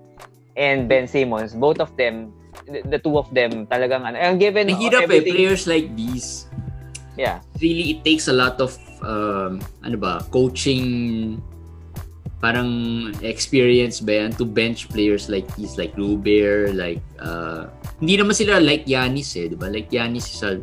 And 0.58 0.90
Ben 0.90 1.06
Simmons, 1.06 1.54
both 1.54 1.78
of 1.78 1.94
them, 1.94 2.34
the, 2.66 2.80
the 2.86 2.98
two 2.98 3.16
of 3.16 3.28
them, 3.32 3.66
talagang, 3.66 4.04
ano, 4.04 4.16
ang 4.18 4.38
given 4.38 4.68
Mahirap 4.68 5.10
eh, 5.10 5.22
players 5.22 5.66
like 5.66 5.90
these, 5.96 6.50
Yeah. 7.18 7.44
really 7.60 7.98
it 7.98 8.00
takes 8.00 8.28
a 8.28 8.32
lot 8.32 8.56
of 8.64 8.78
um, 9.04 9.60
ano 9.84 9.96
ba, 10.00 10.24
coaching 10.32 11.36
parang 12.40 13.12
experience 13.20 14.00
ba 14.00 14.24
yan 14.24 14.32
to 14.32 14.48
bench 14.48 14.88
players 14.88 15.28
like 15.28 15.44
these 15.60 15.76
like 15.76 15.92
Ruber 16.00 16.72
like 16.72 17.04
uh, 17.20 17.68
hindi 18.00 18.16
naman 18.16 18.32
sila 18.32 18.56
like 18.56 18.88
Yanis 18.88 19.36
eh, 19.36 19.52
di 19.52 19.56
ba? 19.60 19.68
Like 19.68 19.92
Yanis 19.92 20.32
is 20.32 20.40
a 20.40 20.56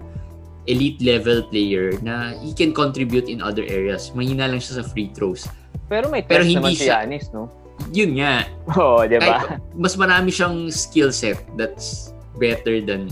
elite 0.65 0.97
level 1.05 1.45
player 1.47 1.93
na 2.01 2.33
he 2.41 2.51
can 2.57 2.73
contribute 2.73 3.29
in 3.29 3.39
other 3.39 3.63
areas. 3.69 4.09
Mahina 4.17 4.49
lang 4.49 4.57
siya 4.57 4.81
sa 4.81 4.83
free 4.83 5.13
throws. 5.13 5.45
Pero 5.87 6.09
may 6.09 6.25
Pero 6.25 6.43
test 6.43 6.49
hindi 6.49 6.57
naman 6.57 6.73
si 6.75 6.89
Giannis, 6.89 7.29
no? 7.31 7.47
Yun 7.93 8.17
nga, 8.19 8.43
Oo, 8.73 9.05
di 9.05 9.15
ba? 9.21 9.61
mas 9.77 9.93
marami 9.95 10.29
siyang 10.29 10.67
skill 10.67 11.13
set 11.13 11.39
that's 11.55 12.11
better 12.35 12.81
than 12.81 13.07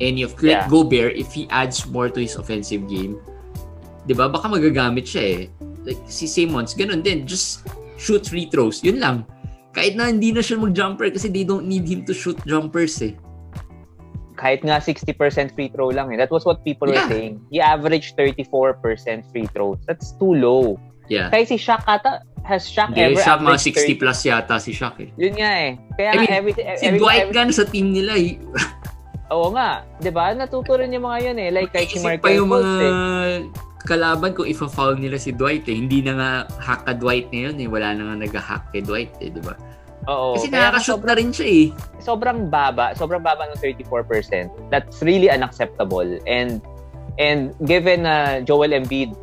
any 0.00 0.24
of 0.24 0.34
like 0.42 0.56
Yeah. 0.56 0.66
Gobert 0.66 1.14
if 1.14 1.30
he 1.30 1.46
adds 1.48 1.84
more 1.86 2.10
to 2.10 2.18
his 2.18 2.34
offensive 2.34 2.88
game 2.88 3.16
'di 4.02 4.18
ba 4.18 4.26
baka 4.26 4.50
magagamit 4.50 5.06
siya 5.06 5.22
eh 5.22 5.40
like 5.86 6.00
si 6.10 6.26
Simmons 6.26 6.74
ganun 6.74 7.06
din 7.06 7.22
just 7.22 7.62
shoot 7.94 8.26
free 8.26 8.50
throws 8.50 8.82
yun 8.82 8.98
lang 8.98 9.22
kahit 9.70 9.94
na 9.94 10.10
hindi 10.10 10.34
na 10.34 10.42
siya 10.42 10.58
mag-jumper 10.58 11.06
kasi 11.08 11.30
they 11.30 11.46
don't 11.46 11.70
need 11.70 11.86
him 11.86 12.02
to 12.02 12.10
shoot 12.12 12.34
jumpers 12.42 12.98
eh 13.00 13.14
Kahit 14.32 14.66
nga 14.66 14.82
60% 14.82 15.54
free 15.54 15.70
throw 15.70 15.94
lang 15.94 16.10
eh. 16.10 16.18
That 16.18 16.32
was 16.34 16.42
what 16.42 16.66
people 16.66 16.90
Yeah. 16.90 17.06
were 17.06 17.14
saying. 17.14 17.34
He 17.46 17.62
averaged 17.62 18.18
34% 18.18 18.82
free 19.30 19.46
throws. 19.54 19.78
That's 19.86 20.18
too 20.18 20.34
low. 20.34 20.82
Yeah 21.08 21.30
Kaya 21.30 21.44
si 21.46 21.56
Shaq 21.58 21.82
ata, 21.86 22.22
has 22.42 22.66
Shaq 22.66 22.94
hindi 22.94 23.14
ever 23.14 23.22
siya 23.22 23.38
mga 23.38 23.58
averaged 23.58 23.98
60 23.98 23.98
30? 23.98 24.02
plus 24.02 24.18
yata 24.26 24.54
si 24.58 24.72
Shaq 24.74 24.96
eh 25.02 25.10
Yun 25.18 25.34
nga 25.38 25.50
eh. 25.62 25.70
Kaya 25.98 26.08
I 26.10 26.16
mean, 26.18 26.32
every, 26.32 26.52
si 26.54 26.86
every, 26.86 26.98
Dwight 26.98 27.30
every, 27.30 27.34
Gunn 27.34 27.50
sa 27.54 27.64
team 27.66 27.94
nila 27.94 28.14
eh. 28.18 28.38
Oo 29.32 29.48
nga. 29.56 29.82
ba 30.12 30.24
Natuto 30.36 30.76
rin 30.76 30.92
yung 30.92 31.08
mga 31.08 31.18
yun 31.32 31.38
eh. 31.40 31.48
Like 31.48 31.72
kahit 31.72 31.88
si 31.88 31.98
Markel 32.04 32.20
pa 32.20 32.28
yung 32.36 32.52
mga 32.52 32.72
eh. 32.84 33.40
kalaban 33.88 34.36
kung 34.36 34.46
ifa-foul 34.46 35.00
nila 35.00 35.16
si 35.16 35.32
Dwight 35.32 35.64
eh. 35.66 35.76
Hindi 35.76 36.04
na 36.04 36.12
nga 36.14 36.30
hack 36.60 36.84
ka 36.84 36.92
Dwight 36.92 37.32
ngayon 37.32 37.56
eh. 37.56 37.68
Wala 37.68 37.96
na 37.96 38.12
nga 38.12 38.16
nag-hack 38.28 38.64
kay 38.76 38.84
Dwight 38.84 39.16
eh, 39.24 39.32
ba? 39.40 39.56
Oo. 40.12 40.36
Kasi 40.36 40.52
nakaka-shoot 40.52 41.00
sobrang, 41.00 41.08
na 41.08 41.18
rin 41.18 41.30
siya 41.32 41.48
eh. 41.48 41.66
sobrang 42.02 42.38
baba. 42.52 42.92
Sobrang 42.92 43.24
baba 43.24 43.48
ng 43.48 43.58
34%. 43.58 44.52
That's 44.68 45.00
really 45.00 45.32
unacceptable. 45.32 46.20
And 46.28 46.60
and 47.16 47.56
given 47.64 48.04
na 48.04 48.44
Joel 48.44 48.76
Embiid 48.76 49.16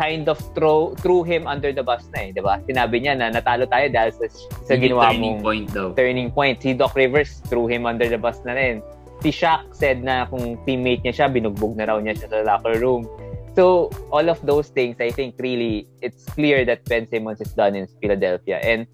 kind 0.00 0.24
of 0.32 0.40
throw 0.56 0.96
threw 1.04 1.20
him 1.20 1.44
under 1.44 1.76
the 1.76 1.84
bus 1.84 2.08
na 2.16 2.24
eh, 2.24 2.28
'di 2.32 2.40
ba? 2.40 2.56
Sinabi 2.64 3.04
niya 3.04 3.20
na 3.20 3.28
natalo 3.28 3.68
tayo 3.68 3.84
dahil 3.92 4.16
sa, 4.16 4.24
sa 4.64 4.72
Yung 4.72 4.96
ginawa 4.96 5.12
turning 5.12 5.20
mong 5.20 5.44
point 5.44 5.68
daw. 5.68 5.88
turning 5.92 6.30
point. 6.32 6.56
Si 6.64 6.72
Doc 6.72 6.96
Rivers 6.96 7.44
threw 7.52 7.68
him 7.68 7.84
under 7.84 8.08
the 8.08 8.16
bus 8.16 8.40
na 8.48 8.56
rin. 8.56 8.80
Si 9.20 9.28
Shaq 9.28 9.76
said 9.76 10.00
na 10.00 10.24
kung 10.24 10.56
teammate 10.64 11.04
niya 11.04 11.12
siya, 11.12 11.26
binugbog 11.28 11.76
na 11.76 11.84
raw 11.84 12.00
niya 12.00 12.16
siya 12.16 12.28
sa 12.32 12.40
locker 12.40 12.80
room. 12.80 13.04
So, 13.52 13.90
all 14.14 14.30
of 14.30 14.40
those 14.46 14.70
things, 14.72 14.96
I 15.02 15.10
think 15.10 15.36
really, 15.36 15.84
it's 16.00 16.24
clear 16.32 16.64
that 16.70 16.86
Ben 16.86 17.04
Simmons 17.10 17.42
is 17.42 17.52
done 17.52 17.74
in 17.74 17.84
Philadelphia. 18.00 18.62
And 18.62 18.86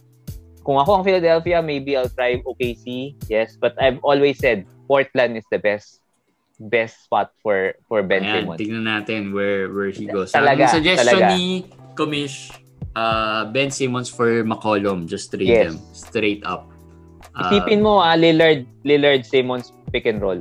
kung 0.66 0.80
ako 0.80 0.98
ang 0.98 1.04
Philadelphia, 1.06 1.60
maybe 1.62 1.94
I'll 1.94 2.10
try 2.10 2.40
OKC, 2.42 3.14
yes. 3.30 3.54
But 3.54 3.78
I've 3.78 4.00
always 4.02 4.40
said, 4.40 4.64
Portland 4.88 5.36
is 5.36 5.46
the 5.52 5.60
best 5.60 6.02
best 6.58 7.04
spot 7.04 7.32
for 7.38 7.76
for 7.84 8.00
Ben 8.00 8.20
Ayan, 8.20 8.48
Simmons. 8.48 8.58
tignan 8.58 8.84
natin 8.84 9.30
where 9.30 9.68
where 9.68 9.90
he 9.90 10.04
goes. 10.04 10.32
Talaga, 10.32 10.66
Ang 10.66 10.74
suggestion 10.80 11.20
talaga. 11.20 11.36
ni 11.36 11.68
Komish, 11.92 12.52
uh, 12.92 13.48
Ben 13.48 13.68
Simmons 13.68 14.08
for 14.08 14.42
McCollum. 14.42 15.04
Just 15.04 15.28
trade 15.28 15.48
Yes. 15.48 15.64
them. 15.70 15.76
Straight 15.92 16.42
up. 16.42 16.68
Uh, 17.32 17.52
Isipin 17.52 17.80
mo, 17.80 18.00
ah, 18.00 18.16
Lillard, 18.16 18.64
Lillard 18.82 19.22
Simmons 19.22 19.72
pick 19.92 20.04
and 20.04 20.20
roll. 20.20 20.40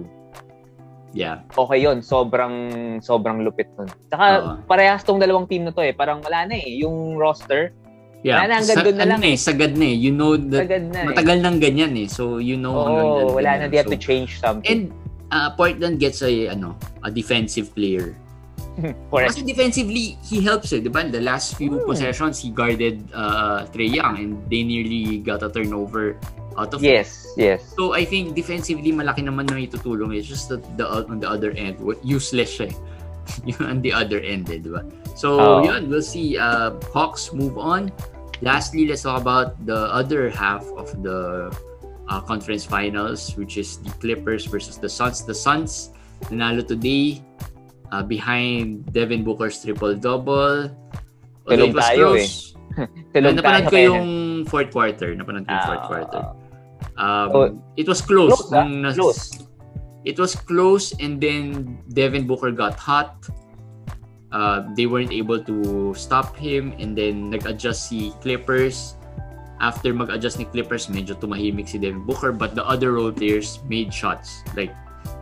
Yeah. 1.12 1.48
okay 1.56 1.80
yon 1.80 2.04
sobrang 2.04 2.56
sobrang 3.00 3.40
lupit 3.40 3.72
nun. 3.80 3.88
Saka 4.12 4.26
Oo. 4.36 4.52
parehas 4.68 5.00
tong 5.00 5.16
dalawang 5.16 5.48
team 5.48 5.64
na 5.64 5.72
to 5.72 5.80
eh, 5.80 5.96
parang 5.96 6.20
wala 6.20 6.44
na 6.44 6.56
eh, 6.56 6.84
yung 6.84 7.16
roster, 7.16 7.72
Yeah. 8.20 8.42
Wala 8.42 8.46
na, 8.50 8.56
hanggang 8.58 8.78
doon 8.82 8.96
na 8.98 9.04
ano 9.06 9.16
lang. 9.22 9.22
eh, 9.22 9.36
sagad 9.38 9.72
na 9.78 9.86
eh. 9.86 9.96
You 10.02 10.10
know 10.10 10.34
that 10.34 10.66
na 10.66 10.98
eh. 10.98 11.14
matagal 11.14 11.38
nang 11.46 11.62
ganyan 11.62 11.94
eh. 11.94 12.10
So 12.10 12.42
you 12.42 12.58
know 12.58 12.74
hanggang 12.82 13.06
Oo, 13.06 13.18
doon 13.22 13.36
wala 13.38 13.52
na, 13.62 13.64
they 13.70 13.78
have 13.78 13.86
to 13.86 14.02
change 14.02 14.42
something. 14.42 14.66
And 14.66 14.82
uh, 15.36 15.52
Portland 15.60 16.00
gets 16.00 16.24
a 16.24 16.48
ano, 16.48 16.80
a 17.04 17.12
defensive 17.12 17.76
player. 17.76 18.16
Correct. 19.12 19.36
Kasi 19.36 19.44
defensively, 19.44 20.16
he 20.24 20.40
helps 20.40 20.72
eh. 20.72 20.80
Di 20.80 20.88
ba? 20.88 21.04
The 21.04 21.20
last 21.20 21.56
few 21.60 21.76
Hmm. 21.76 21.88
possessions, 21.88 22.40
he 22.40 22.52
guarded 22.52 23.04
uh, 23.12 23.68
Trey 23.72 23.88
Young 23.92 24.16
and 24.16 24.32
they 24.48 24.64
nearly 24.64 25.20
got 25.20 25.44
a 25.44 25.52
turnover 25.52 26.16
out 26.56 26.72
of 26.72 26.80
it. 26.84 26.88
Yes, 26.88 27.28
yes. 27.36 27.60
So 27.76 27.96
I 27.96 28.04
think 28.08 28.36
defensively, 28.36 28.92
malaki 28.96 29.24
naman 29.24 29.48
na 29.52 29.60
itutulong. 29.60 30.16
It's 30.16 30.28
just 30.28 30.48
that 30.52 30.64
the, 30.80 30.88
on 30.88 31.20
the 31.20 31.28
other 31.28 31.52
end, 31.56 31.80
useless 32.04 32.52
siya 32.60 32.72
eh. 32.72 33.56
on 33.64 33.80
the 33.80 33.92
other 33.92 34.20
end, 34.20 34.48
eh, 34.52 34.60
di 34.60 34.72
ba? 34.72 34.84
So, 35.16 35.40
Oo. 35.40 35.64
yun, 35.64 35.88
we'll 35.88 36.04
see. 36.04 36.36
Uh, 36.36 36.76
Hawks 36.92 37.32
move 37.32 37.56
on. 37.56 37.92
Lastly, 38.44 38.84
let's 38.84 39.08
talk 39.08 39.24
about 39.24 39.56
the 39.64 39.88
other 39.88 40.28
half 40.28 40.68
of 40.76 40.92
the 41.00 41.48
uh, 42.08 42.22
conference 42.22 42.66
finals, 42.66 43.36
which 43.38 43.58
is 43.58 43.78
the 43.82 43.90
Clippers 44.02 44.46
versus 44.46 44.78
the 44.78 44.90
Suns. 44.90 45.26
The 45.26 45.34
Suns 45.36 45.92
nanalo 46.30 46.66
today 46.66 47.22
uh, 47.92 48.04
behind 48.04 48.86
Devin 48.94 49.24
Booker's 49.24 49.62
triple-double. 49.62 50.70
Although 51.46 51.70
Tulog 51.70 51.78
tayo 51.78 51.98
close. 52.18 52.54
Tulog 53.14 53.32
Uh, 53.32 53.36
napanood 53.38 53.44
tayo 53.44 53.66
ko 53.66 53.72
kaya- 53.72 53.88
yung 53.94 54.10
fourth 54.46 54.70
quarter. 54.74 55.10
Napanood 55.16 55.46
ko 55.46 55.52
yung 55.52 55.62
Ah, 55.62 55.68
fourth 55.70 55.86
quarter. 55.88 56.22
oo. 56.24 56.34
Um, 56.96 57.28
Oh, 57.36 57.48
it 57.76 57.88
was 57.88 58.00
close. 58.00 58.32
close, 58.32 58.54
ah. 58.56 58.64
Nung 58.64 58.82
nas- 58.82 58.96
Close. 58.96 59.22
It 60.06 60.22
was 60.22 60.38
close 60.38 60.94
and 61.02 61.18
then 61.18 61.76
Devin 61.90 62.30
Booker 62.30 62.54
got 62.54 62.78
hot. 62.78 63.26
Uh, 64.32 64.68
they 64.78 64.86
weren't 64.86 65.10
able 65.12 65.42
to 65.42 65.56
stop 65.98 66.36
him 66.38 66.76
and 66.78 66.94
then 66.94 67.32
nag-adjust 67.34 67.90
si 67.90 68.14
Clippers. 68.22 68.94
After 69.64 69.96
mag-adjust 69.96 70.38
ni 70.38 70.46
Clippers, 70.52 70.92
medyo 70.92 71.16
tumahimik 71.16 71.72
si 71.72 71.80
Devin 71.80 72.04
Booker 72.04 72.36
but 72.36 72.56
the 72.56 72.64
other 72.68 73.00
role 73.00 73.12
players 73.12 73.64
made 73.72 73.94
shots. 73.94 74.44
Like 74.56 74.76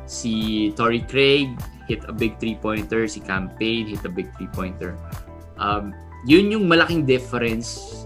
si 0.09 0.73
Torrey 0.73 1.05
Craig 1.05 1.53
hit 1.85 2.01
a 2.09 2.13
big 2.15 2.39
three-pointer, 2.41 3.05
si 3.07 3.21
Campaign 3.21 3.93
hit 3.93 4.01
a 4.05 4.09
big 4.09 4.33
three-pointer. 4.35 4.97
Um, 5.61 5.93
yun 6.25 6.49
yung 6.49 6.65
malaking 6.65 7.05
difference 7.05 8.03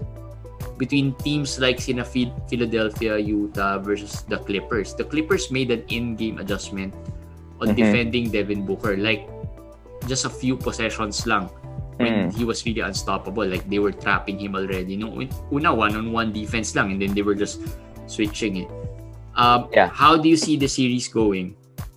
between 0.76 1.16
teams 1.24 1.58
like 1.58 1.80
sina 1.80 2.04
Phil- 2.04 2.34
Philadelphia, 2.46 3.18
Utah 3.18 3.78
versus 3.80 4.22
the 4.28 4.38
Clippers. 4.44 4.94
The 4.94 5.04
Clippers 5.08 5.50
made 5.50 5.72
an 5.72 5.82
in-game 5.88 6.38
adjustment 6.38 6.94
on 7.58 7.72
Mhm. 7.72 7.76
defending 7.78 8.24
Devin 8.30 8.62
Booker. 8.62 8.94
Like, 8.94 9.26
just 10.06 10.22
a 10.22 10.30
few 10.30 10.54
possessions 10.54 11.26
lang 11.26 11.50
when 11.98 12.30
Mm. 12.30 12.34
he 12.34 12.46
was 12.46 12.62
really 12.64 12.80
unstoppable. 12.80 13.44
Like, 13.44 13.66
they 13.68 13.78
were 13.78 13.92
trapping 13.92 14.38
him 14.38 14.54
already. 14.54 14.94
Un- 14.94 15.28
una, 15.50 15.74
one-on-one 15.74 16.32
defense 16.32 16.74
lang 16.74 16.94
and 16.94 17.02
then 17.02 17.12
they 17.14 17.22
were 17.22 17.34
just 17.34 17.60
switching 18.06 18.62
it. 18.64 18.70
Um, 19.34 19.66
Yeah. 19.74 19.90
How 19.90 20.16
do 20.16 20.26
you 20.30 20.38
see 20.38 20.56
the 20.56 20.66
series 20.70 21.06
going? 21.10 21.54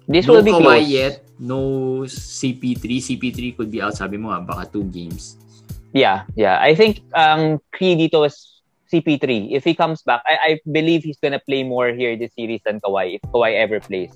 This 0.10 0.26
no 0.28 0.42
will 0.42 0.44
be 0.46 0.52
Kawhi 0.52 0.84
close. 0.84 0.90
yet, 0.90 1.14
no 1.40 1.60
CP3. 2.06 3.00
CP3 3.00 3.56
could 3.56 3.72
be 3.72 3.82
out, 3.82 3.96
sabi 3.96 4.18
mo, 4.18 4.30
ah, 4.34 4.42
baka 4.42 4.68
two 4.68 4.84
games. 4.90 5.38
Yeah, 5.94 6.26
yeah. 6.36 6.58
I 6.60 6.74
think 6.76 7.02
ang 7.14 7.62
key 7.74 7.96
dito 7.96 8.26
is 8.26 8.36
CP3. 8.92 9.56
If 9.56 9.64
he 9.64 9.72
comes 9.74 10.04
back, 10.04 10.20
I, 10.28 10.36
I 10.36 10.52
believe 10.68 11.04
he's 11.04 11.20
gonna 11.22 11.40
play 11.40 11.64
more 11.64 11.94
here 11.96 12.18
this 12.20 12.34
series 12.36 12.60
than 12.66 12.82
Kawhi, 12.84 13.16
if 13.16 13.22
Kawhi 13.32 13.56
ever 13.56 13.80
plays. 13.80 14.12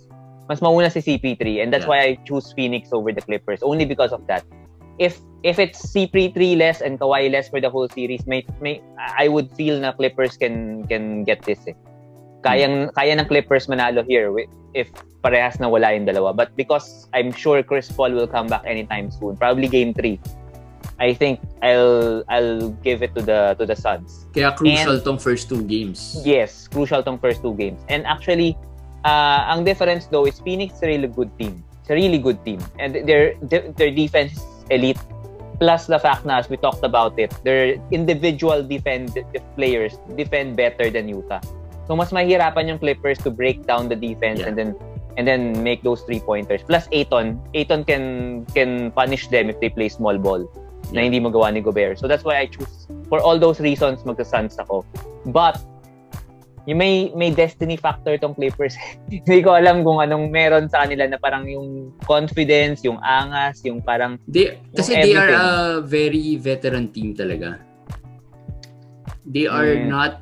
Mas 0.49 0.61
mauna 0.61 0.91
si 0.91 0.99
CP3 1.01 1.63
and 1.63 1.71
that's 1.73 1.87
Yeah. 1.87 1.95
why 1.95 1.99
I 2.01 2.11
choose 2.27 2.51
Phoenix 2.53 2.91
over 2.91 3.09
the 3.11 3.21
Clippers, 3.23 3.63
only 3.63 3.85
because 3.85 4.11
of 4.11 4.21
that. 4.27 4.43
If 4.97 5.19
if 5.45 5.59
it's 5.59 5.93
CP3 5.93 6.57
less 6.57 6.81
and 6.81 6.99
Kawhi 6.99 7.29
less 7.29 7.49
for 7.49 7.61
the 7.61 7.69
whole 7.69 7.87
series, 7.87 8.25
may, 8.25 8.45
may 8.59 8.81
I 8.97 9.27
would 9.27 9.53
feel 9.53 9.79
na 9.79 9.93
Clippers 9.93 10.37
can 10.37 10.87
can 10.89 11.23
get 11.23 11.45
this 11.45 11.61
eh. 11.69 11.77
Kayang 12.41 12.93
kaya 12.97 13.13
ng 13.17 13.29
Clippers 13.29 13.69
manalo 13.69 14.05
here 14.05 14.33
if 14.73 14.89
parehas 15.21 15.61
na 15.61 15.69
wala 15.69 15.93
yung 15.93 16.05
dalawa. 16.05 16.33
But 16.33 16.57
because 16.57 17.05
I'm 17.13 17.33
sure 17.33 17.61
Chris 17.61 17.89
Paul 17.89 18.13
will 18.13 18.29
come 18.29 18.49
back 18.49 18.65
anytime 18.65 19.09
soon, 19.13 19.37
probably 19.37 19.69
game 19.69 19.93
3. 19.93 20.17
I 20.97 21.13
think 21.13 21.41
I'll 21.61 22.23
I'll 22.29 22.71
give 22.81 23.03
it 23.03 23.13
to 23.15 23.21
the 23.21 23.53
to 23.59 23.65
the 23.65 23.75
Suns. 23.75 24.25
Kaya 24.33 24.53
crucial 24.55 24.97
tong 25.01 25.19
first 25.19 25.49
two 25.49 25.61
games. 25.65 26.21
Yes, 26.23 26.69
crucial 26.71 27.03
tong 27.03 27.19
first 27.19 27.41
two 27.41 27.53
games. 27.53 27.81
And 27.89 28.07
actually, 28.07 28.55
uh, 29.03 29.45
ang 29.51 29.67
difference 29.67 30.07
though 30.07 30.25
is 30.25 30.39
Phoenix 30.39 30.79
is 30.79 30.83
a 30.83 30.87
really 30.87 31.11
good 31.11 31.33
team. 31.37 31.61
It's 31.83 31.91
a 31.91 31.97
really 31.97 32.17
good 32.17 32.39
team. 32.47 32.63
And 32.79 32.95
their 33.03 33.35
their 33.43 33.91
defense 33.91 34.39
elite. 34.69 34.99
Plus 35.59 35.87
the 35.87 35.99
fact 35.99 36.25
na 36.27 36.43
as 36.43 36.49
we 36.51 36.57
talked 36.59 36.83
about 36.83 37.15
it, 37.15 37.31
their 37.47 37.79
individual 37.91 38.59
defend 38.59 39.15
players 39.55 39.95
defend 40.19 40.59
better 40.59 40.91
than 40.91 41.07
Utah. 41.07 41.39
So 41.87 41.95
mas 41.95 42.11
mahirapan 42.11 42.67
yung 42.67 42.79
Clippers 42.79 43.19
to 43.23 43.31
break 43.31 43.63
down 43.63 43.87
the 43.87 43.95
defense 43.95 44.43
Yeah. 44.43 44.51
and 44.51 44.55
then 44.57 44.69
and 45.15 45.23
then 45.23 45.63
make 45.63 45.79
those 45.79 46.03
three 46.03 46.19
pointers. 46.19 46.59
Plus 46.67 46.91
Aiton, 46.91 47.39
Aiton 47.55 47.87
can 47.87 48.43
can 48.51 48.91
punish 48.91 49.31
them 49.31 49.47
if 49.47 49.55
they 49.63 49.71
play 49.71 49.87
small 49.87 50.19
ball 50.19 50.43
na 50.91 50.99
Yeah. 50.99 51.07
hindi 51.07 51.23
magawa 51.23 51.55
ni 51.55 51.63
Gobert. 51.63 52.03
So 52.03 52.11
that's 52.11 52.27
why 52.27 52.43
I 52.43 52.51
choose 52.51 52.91
for 53.07 53.23
all 53.23 53.39
those 53.39 53.63
reasons 53.63 54.03
magsa-Suns 54.03 54.59
ako. 54.59 54.83
But 55.31 55.61
yung 56.65 56.81
may 56.81 57.13
may 57.13 57.29
destiny 57.29 57.77
factor 57.77 58.17
tong 58.17 58.33
Clippers. 58.33 58.73
hindi 59.13 59.41
ko 59.45 59.53
alam 59.53 59.85
kung 59.85 60.01
anong 60.01 60.33
meron 60.33 60.65
sa 60.65 60.85
kanila 60.85 61.05
na 61.05 61.17
parang 61.21 61.45
yung 61.45 61.93
confidence, 62.09 62.81
yung 62.81 62.97
angas, 63.05 63.61
yung 63.61 63.81
parang 63.85 64.17
They, 64.25 64.57
kasi 64.73 64.97
Yung 64.97 65.03
they 65.05 65.13
are 65.13 65.29
everything. 65.29 65.45
a 65.45 65.85
very 65.85 66.27
veteran 66.41 66.85
team 66.89 67.13
talaga. 67.13 67.61
They 69.25 69.45
are 69.49 69.73
Mm. 69.77 69.89
not 69.89 70.21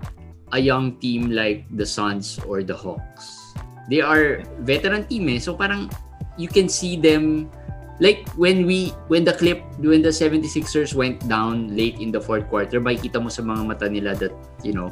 a 0.55 0.59
young 0.59 0.95
team 0.99 1.31
like 1.31 1.67
the 1.75 1.83
Suns 1.87 2.39
or 2.47 2.63
the 2.63 2.75
Hawks. 2.75 3.55
They 3.91 3.99
are 3.99 4.43
veteran 4.63 5.07
team 5.11 5.27
eh. 5.27 5.39
So 5.43 5.55
parang 5.55 5.91
you 6.39 6.47
can 6.47 6.71
see 6.71 6.95
them 6.95 7.51
like 7.99 8.27
when 8.39 8.63
we 8.63 8.95
when 9.11 9.27
the 9.27 9.35
clip 9.35 9.59
when 9.83 10.01
the 10.01 10.11
76ers 10.11 10.95
went 10.95 11.19
down 11.27 11.75
late 11.75 11.99
in 11.99 12.11
the 12.15 12.19
fourth 12.21 12.47
quarter, 12.47 12.79
makikita 12.79 13.19
mo 13.19 13.27
sa 13.27 13.43
mga 13.43 13.61
mata 13.67 13.87
nila 13.91 14.15
that 14.23 14.31
you 14.63 14.71
know 14.71 14.87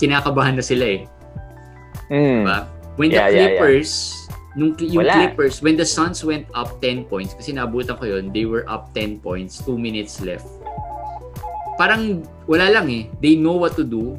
kinakabahan 0.00 0.56
na 0.56 0.64
sila 0.64 0.84
eh. 0.88 1.00
mm, 2.08 2.42
Diba? 2.42 2.58
When 2.96 3.08
Yeah, 3.12 3.28
the 3.28 3.36
yeah, 3.36 3.36
yeah. 3.36 3.48
Clippers, 3.60 3.90
nung 4.56 4.72
yung 4.80 5.04
Wala. 5.06 5.14
Clippers, 5.14 5.60
when 5.62 5.76
the 5.76 5.86
Suns 5.86 6.24
went 6.24 6.48
up 6.56 6.80
10 6.82 7.06
points, 7.06 7.36
kasi 7.36 7.52
nabutan 7.52 8.00
ko 8.00 8.08
yun, 8.08 8.32
they 8.32 8.48
were 8.48 8.64
up 8.66 8.90
10 8.96 9.20
points, 9.20 9.60
2 9.62 9.76
minutes 9.76 10.18
left. 10.24 10.48
Parang 11.76 12.24
wala 12.44 12.68
lang 12.68 12.88
eh. 12.92 13.04
They 13.20 13.36
know 13.36 13.56
what 13.56 13.76
to 13.76 13.84
do 13.84 14.16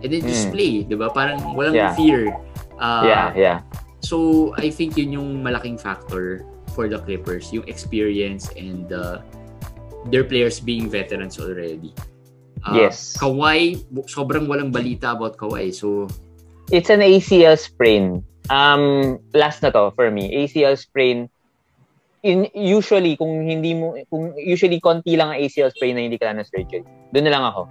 and 0.00 0.08
then 0.08 0.24
just 0.24 0.48
Mm. 0.48 0.52
play, 0.54 0.72
'di 0.84 0.96
ba? 0.96 1.12
Parang 1.12 1.56
walang 1.56 1.76
Yeah. 1.76 1.92
fear. 1.92 2.32
Uh, 2.80 3.04
yeah, 3.06 3.26
yeah. 3.36 3.58
So, 4.02 4.50
I 4.58 4.66
think 4.72 4.98
yun 4.98 5.14
yung 5.14 5.28
malaking 5.46 5.78
factor 5.78 6.42
for 6.74 6.90
the 6.90 6.98
Clippers, 6.98 7.52
yung 7.54 7.62
experience 7.70 8.50
and 8.58 8.90
uh, 8.90 9.22
their 10.10 10.24
players 10.26 10.58
being 10.58 10.90
veterans 10.90 11.38
already. 11.38 11.94
Uh, 12.62 12.86
Yes. 12.86 13.18
Kawhi, 13.18 13.82
sobrang 14.06 14.46
walang 14.46 14.70
balita 14.70 15.14
about 15.14 15.34
Kawhi. 15.36 15.74
So, 15.74 16.06
It's 16.70 16.88
an 16.88 17.02
ACL 17.02 17.58
sprain. 17.58 18.22
Um, 18.48 19.18
last 19.34 19.62
na 19.62 19.70
to 19.74 19.92
for 19.94 20.10
me. 20.10 20.30
ACL 20.30 20.78
sprain. 20.78 21.28
In, 22.22 22.46
usually, 22.54 23.18
kung 23.18 23.50
hindi 23.50 23.74
mo, 23.74 23.98
kung 24.06 24.30
usually 24.38 24.78
konti 24.78 25.18
lang 25.18 25.34
ang 25.34 25.38
ACL 25.42 25.74
sprain 25.74 25.98
na 25.98 26.06
hindi 26.06 26.16
kailangan 26.22 26.46
ng 26.46 26.50
surgery. 26.54 26.86
Doon 27.10 27.24
na 27.26 27.32
lang 27.34 27.44
ako. 27.44 27.62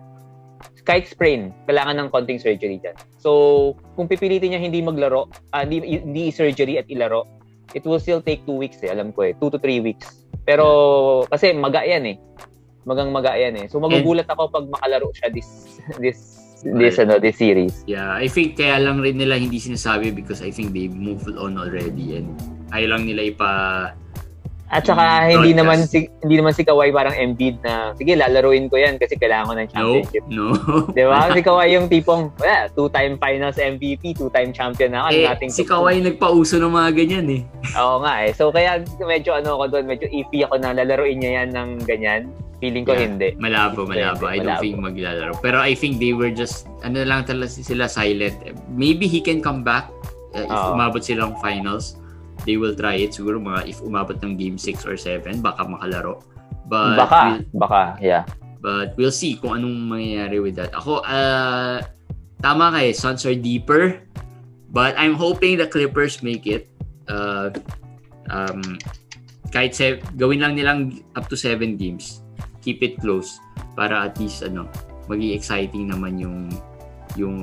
Kahit 0.84 1.08
sprain, 1.08 1.56
kailangan 1.66 1.98
ng 2.04 2.08
konting 2.12 2.38
surgery 2.38 2.78
dyan. 2.84 3.00
So, 3.18 3.74
kung 3.96 4.12
pipilitin 4.12 4.52
niya 4.52 4.62
hindi 4.62 4.84
maglaro, 4.84 5.32
ah, 5.56 5.64
hindi, 5.64 6.04
hindi 6.04 6.36
surgery 6.36 6.78
at 6.78 6.86
ilaro, 6.92 7.26
it 7.72 7.88
will 7.88 8.02
still 8.02 8.20
take 8.20 8.44
two 8.44 8.60
weeks 8.60 8.84
eh, 8.84 8.92
alam 8.92 9.16
ko 9.16 9.24
eh. 9.24 9.34
Two 9.40 9.50
to 9.50 9.58
three 9.58 9.80
weeks. 9.80 10.28
Pero, 10.44 11.24
kasi 11.32 11.56
maga 11.56 11.88
yan 11.88 12.06
eh. 12.12 12.18
Magang 12.84 13.10
maga 13.10 13.34
yan 13.34 13.56
eh. 13.56 13.66
So, 13.66 13.78
magugulat 13.78 14.26
ako 14.26 14.50
pag 14.50 14.66
makalaro 14.68 15.10
siya 15.12 15.30
this, 15.30 15.48
this, 15.98 16.20
this, 16.64 16.98
Right. 16.98 17.04
ano, 17.04 17.18
this 17.18 17.36
series. 17.36 17.86
Yeah, 17.86 18.10
I 18.12 18.26
think 18.26 18.54
kaya 18.56 18.78
lang 18.78 19.00
rin 19.00 19.16
nila 19.16 19.36
hindi 19.36 19.58
sinasabi 19.58 20.10
because 20.12 20.40
I 20.40 20.50
think 20.50 20.72
they 20.72 20.88
moved 20.88 21.30
on 21.32 21.56
already 21.56 22.16
and 22.16 22.30
ayaw 22.70 22.96
lang 22.96 23.06
nila 23.06 23.22
ipa 23.28 23.52
At 24.68 24.88
saka 24.88 25.04
Mm, 25.28 25.32
hindi 25.36 25.52
naman 25.52 25.84
si 25.84 26.08
hindi 26.24 26.40
naman 26.40 26.56
si 26.56 26.64
Kawhi 26.64 26.90
parang 26.90 27.12
Embiid 27.12 27.60
na 27.60 27.92
sige 27.92 28.16
lalaruin 28.16 28.66
ko 28.66 28.80
'yan 28.80 28.96
kasi 28.96 29.20
kailangan 29.20 29.44
ko 29.44 29.54
ng 29.54 29.60
no, 29.60 29.68
championship. 29.68 30.24
no. 30.32 30.46
'Di 30.96 31.04
ba? 31.04 31.28
si 31.28 31.42
Kawhi 31.50 31.76
yung 31.76 31.86
tipong 31.86 32.32
wala, 32.40 32.72
two-time 32.72 33.20
finals 33.20 33.60
MVP, 33.60 34.16
two-time 34.16 34.56
champion 34.56 34.96
na 34.96 35.04
ako, 35.04 35.10
eh, 35.12 35.28
nothing 35.28 35.52
si 35.52 35.68
Kawhi 35.68 36.00
nagpauso 36.00 36.56
ng 36.56 36.72
mga 36.72 36.90
ganyan 36.96 37.28
eh. 37.28 37.42
Oo 37.76 38.00
nga 38.00 38.24
eh. 38.24 38.32
So 38.32 38.48
kaya 38.48 38.80
medyo 38.98 39.36
ano 39.36 39.60
ako 39.60 39.76
doon, 39.76 39.92
medyo 39.92 40.08
iffy 40.08 40.40
ako 40.42 40.56
na 40.56 40.72
lalaruin 40.72 41.20
niya 41.20 41.44
yan 41.44 41.50
ng 41.52 41.70
ganyan. 41.84 42.32
Feeling 42.62 42.86
ko 42.86 42.94
Yeah. 42.94 43.10
hindi. 43.10 43.30
Malabo, 43.36 43.84
Hindi, 43.84 43.98
malabo. 44.00 44.24
I 44.24 44.38
don't 44.38 44.46
malabo. 44.46 44.62
think 44.62 44.76
maglalaro. 44.78 45.34
Pero 45.42 45.58
I 45.58 45.74
think 45.74 45.98
they 45.98 46.14
were 46.14 46.30
just, 46.30 46.70
ano 46.86 47.02
lang 47.02 47.26
talaga 47.26 47.50
sila 47.52 47.90
silent. 47.90 48.38
Maybe 48.70 49.10
he 49.10 49.18
can 49.20 49.42
come 49.42 49.66
back 49.66 49.90
uh, 50.32 50.46
if 50.46 50.54
Oo. 50.54 50.78
umabot 50.78 51.02
silang 51.02 51.34
finals. 51.42 51.98
They 52.46 52.56
will 52.56 52.74
try 52.74 53.02
it. 53.02 53.12
Siguro 53.12 53.38
mga 53.38 53.66
if 53.66 53.82
umabot 53.82 54.22
ng 54.22 54.38
game 54.38 54.62
6 54.62 54.86
or 54.86 54.94
7, 54.94 55.42
baka 55.42 55.66
makalaro. 55.66 56.22
But 56.66 57.02
baka, 57.02 57.20
we'll- 57.42 57.46
baka, 57.58 57.82
yeah. 57.98 58.24
But 58.62 58.94
we'll 58.94 59.12
see 59.12 59.42
kung 59.42 59.58
anong 59.58 59.90
mangyayari 59.90 60.38
with 60.38 60.54
that. 60.56 60.70
Ako, 60.72 61.02
uh, 61.02 61.82
tama 62.40 62.70
kay 62.72 62.94
Suns 62.94 63.26
are 63.26 63.34
deeper. 63.34 63.98
But 64.70 64.94
I'm 64.96 65.18
hoping 65.18 65.58
the 65.58 65.66
Clippers 65.66 66.22
make 66.22 66.46
it. 66.46 66.70
Uh, 67.10 67.50
um, 68.30 68.78
kahit 69.50 69.74
se- 69.74 70.00
gawin 70.16 70.40
lang 70.40 70.54
nilang 70.56 70.80
up 71.18 71.26
to 71.28 71.36
7 71.36 71.76
games. 71.76 72.22
Keep 72.62 72.80
it 72.82 72.94
close. 73.02 73.42
Para 73.76 74.06
at 74.10 74.18
least, 74.22 74.46
ano, 74.46 74.70
maging 75.10 75.34
exciting 75.36 75.90
naman 75.90 76.22
yung 76.22 76.50
yung 77.20 77.38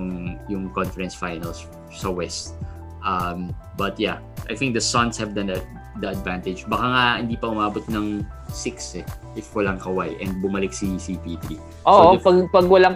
yung 0.49 0.73
conference 0.73 1.13
finals 1.13 1.69
sa 1.93 2.09
West. 2.09 2.57
Um, 3.05 3.55
but 3.79 3.99
yeah, 4.01 4.19
I 4.51 4.55
think 4.57 4.75
the 4.75 4.83
Suns 4.83 5.17
have 5.19 5.35
the, 5.35 5.63
the 6.01 6.09
advantage. 6.09 6.67
Baka 6.67 6.87
nga 6.89 7.05
hindi 7.23 7.37
pa 7.39 7.47
umabot 7.51 7.85
ng 7.87 8.27
6 8.51 8.99
eh, 8.99 9.05
if 9.37 9.53
walang 9.55 9.79
Kawhi 9.79 10.19
and 10.19 10.43
bumalik 10.43 10.75
si 10.75 10.99
CP3. 10.99 11.59
Oo, 11.87 11.87
So, 11.87 12.03
the- 12.17 12.23
pag, 12.25 12.37
pag 12.51 12.67
walang 12.67 12.95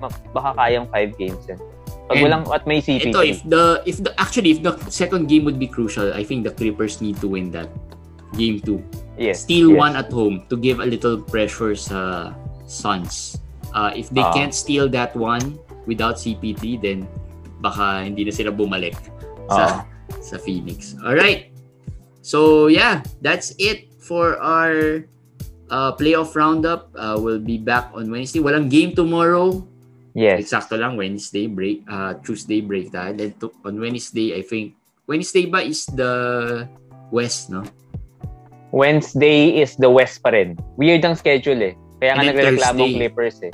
ma- 0.00 0.20
baka 0.34 0.50
kayang 0.56 0.88
5 0.88 1.20
games 1.20 1.42
yan. 1.46 1.60
Pag 2.10 2.16
And 2.16 2.22
walang, 2.26 2.42
at 2.50 2.66
may 2.66 2.82
CP3. 2.82 3.12
Ito, 3.12 3.20
if 3.22 3.38
the, 3.46 3.62
if 3.86 3.96
the, 4.02 4.10
actually, 4.18 4.50
if 4.50 4.60
the 4.66 4.74
second 4.90 5.28
game 5.30 5.44
would 5.46 5.60
be 5.60 5.68
crucial, 5.70 6.10
I 6.10 6.24
think 6.24 6.42
the 6.42 6.50
Clippers 6.50 6.98
need 6.98 7.20
to 7.22 7.28
win 7.28 7.52
that. 7.54 7.70
Game 8.36 8.60
2. 8.62 8.78
yes, 9.18 9.42
Steal 9.44 9.70
yes. 9.74 9.78
one 9.78 9.94
at 9.96 10.08
home 10.08 10.42
to 10.48 10.56
give 10.56 10.80
a 10.80 10.86
little 10.86 11.18
pressure 11.20 11.74
sa 11.74 12.32
Suns. 12.64 13.36
Uh, 13.74 13.90
if 13.94 14.08
they 14.10 14.22
Ah. 14.22 14.32
can't 14.32 14.54
steal 14.54 14.88
that 14.90 15.14
one 15.14 15.58
without 15.86 16.16
CP3, 16.18 16.78
then 16.80 17.04
baka 17.60 18.06
hindi 18.06 18.24
na 18.24 18.32
sila 18.32 18.50
bumalik 18.50 18.96
sa, 19.50 19.84
sa 20.22 20.36
Phoenix. 20.38 20.94
Alright. 21.02 21.50
So, 22.22 22.66
yeah, 22.70 23.02
that's 23.20 23.52
it 23.58 23.90
for 23.98 24.38
our 24.40 25.04
uh, 25.70 25.90
playoff 25.98 26.34
roundup. 26.34 26.90
Uh, 26.94 27.18
we'll 27.18 27.42
be 27.42 27.58
back 27.58 27.90
on 27.94 28.10
Wednesday. 28.10 28.38
Walang 28.40 28.70
game 28.70 28.94
tomorrow. 28.94 29.66
Yes. 30.14 30.50
Eksakto 30.50 30.74
lang, 30.74 30.98
Wednesday 30.98 31.46
break, 31.46 31.86
uh, 31.86 32.18
Tuesday 32.26 32.58
break 32.60 32.90
tayo. 32.90 33.14
Then 33.14 33.34
to, 33.38 33.54
on 33.62 33.78
Wednesday, 33.78 34.34
I 34.34 34.42
think, 34.42 34.74
Wednesday 35.06 35.46
ba 35.46 35.62
is 35.62 35.86
the 35.86 36.66
West, 37.10 37.50
no? 37.50 37.62
Wednesday 38.70 39.58
is 39.58 39.74
the 39.76 39.90
West 39.90 40.22
pa 40.22 40.30
rin. 40.30 40.54
Weird 40.78 41.02
ang 41.02 41.18
schedule 41.18 41.60
eh. 41.62 41.74
Kaya 41.98 42.16
nga 42.16 42.24
nagreklamo 42.30 42.80
Thursday. 42.86 42.96
Clippers 42.96 43.36
eh. 43.42 43.52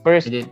First, 0.00 0.26
And 0.32 0.34
then 0.34 0.48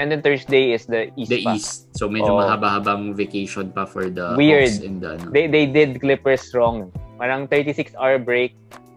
and 0.00 0.06
then 0.10 0.20
Thursday 0.24 0.72
is 0.72 0.88
the 0.88 1.12
East 1.14 1.30
the 1.30 1.40
pa. 1.44 1.54
East. 1.54 1.92
So 1.94 2.08
medyo 2.08 2.34
Oo. 2.34 2.42
mahaba-habang 2.42 3.14
vacation 3.14 3.70
pa 3.70 3.86
for 3.86 4.10
the 4.10 4.34
Weird. 4.34 4.72
Hawks 4.72 4.82
and 4.82 4.98
the, 4.98 5.20
ano. 5.20 5.30
They, 5.30 5.46
they 5.46 5.64
did 5.68 6.00
Clippers 6.00 6.50
wrong. 6.56 6.90
Parang 7.20 7.46
36-hour 7.46 8.24
break, 8.24 8.56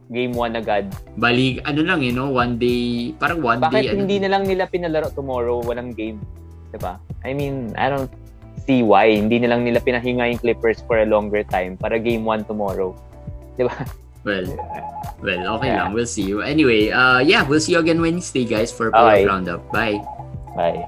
game 0.09 0.31
1 0.31 0.55
agad. 0.55 0.89
Bali, 1.19 1.59
ano 1.67 1.83
lang, 1.83 1.99
you 2.01 2.15
know, 2.15 2.31
one 2.31 2.55
day, 2.55 3.11
parang 3.19 3.43
one 3.43 3.59
Bakit 3.59 3.83
day, 3.83 3.87
ano, 3.91 3.99
hindi 4.03 4.17
na 4.19 4.29
lang 4.31 4.43
nila 4.47 4.67
pinalaro 4.67 5.11
tomorrow, 5.11 5.59
walang 5.59 5.91
game? 5.91 6.23
'Di 6.73 6.79
ba? 6.81 6.97
I 7.21 7.37
mean, 7.37 7.75
I 7.77 7.91
don't 7.91 8.09
see 8.65 8.81
why. 8.81 9.13
Hindi 9.13 9.43
na 9.43 9.53
lang 9.53 9.67
nila 9.67 9.83
pinahinga 9.83 10.25
yung 10.33 10.41
Clippers 10.41 10.81
for 10.87 10.97
a 10.97 11.05
longer 11.05 11.45
time 11.45 11.77
para 11.77 12.01
game 12.01 12.25
1 12.25 12.49
tomorrow. 12.49 12.97
'Di 13.59 13.69
ba? 13.69 13.75
well, 14.23 14.45
well, 15.21 15.41
okay 15.59 15.67
Yeah. 15.71 15.83
lang. 15.87 15.93
We'll 15.93 16.07
see 16.09 16.23
you. 16.23 16.41
Anyway, 16.41 16.89
uh, 16.91 17.19
yeah, 17.19 17.43
we'll 17.47 17.59
see 17.61 17.73
you 17.73 17.79
again 17.79 18.01
Wednesday, 18.01 18.45
guys, 18.45 18.71
for 18.71 18.91
playoff 18.91 19.13
Okay. 19.19 19.25
roundup. 19.27 19.61
Bye. 19.71 19.99
Bye. 20.55 20.87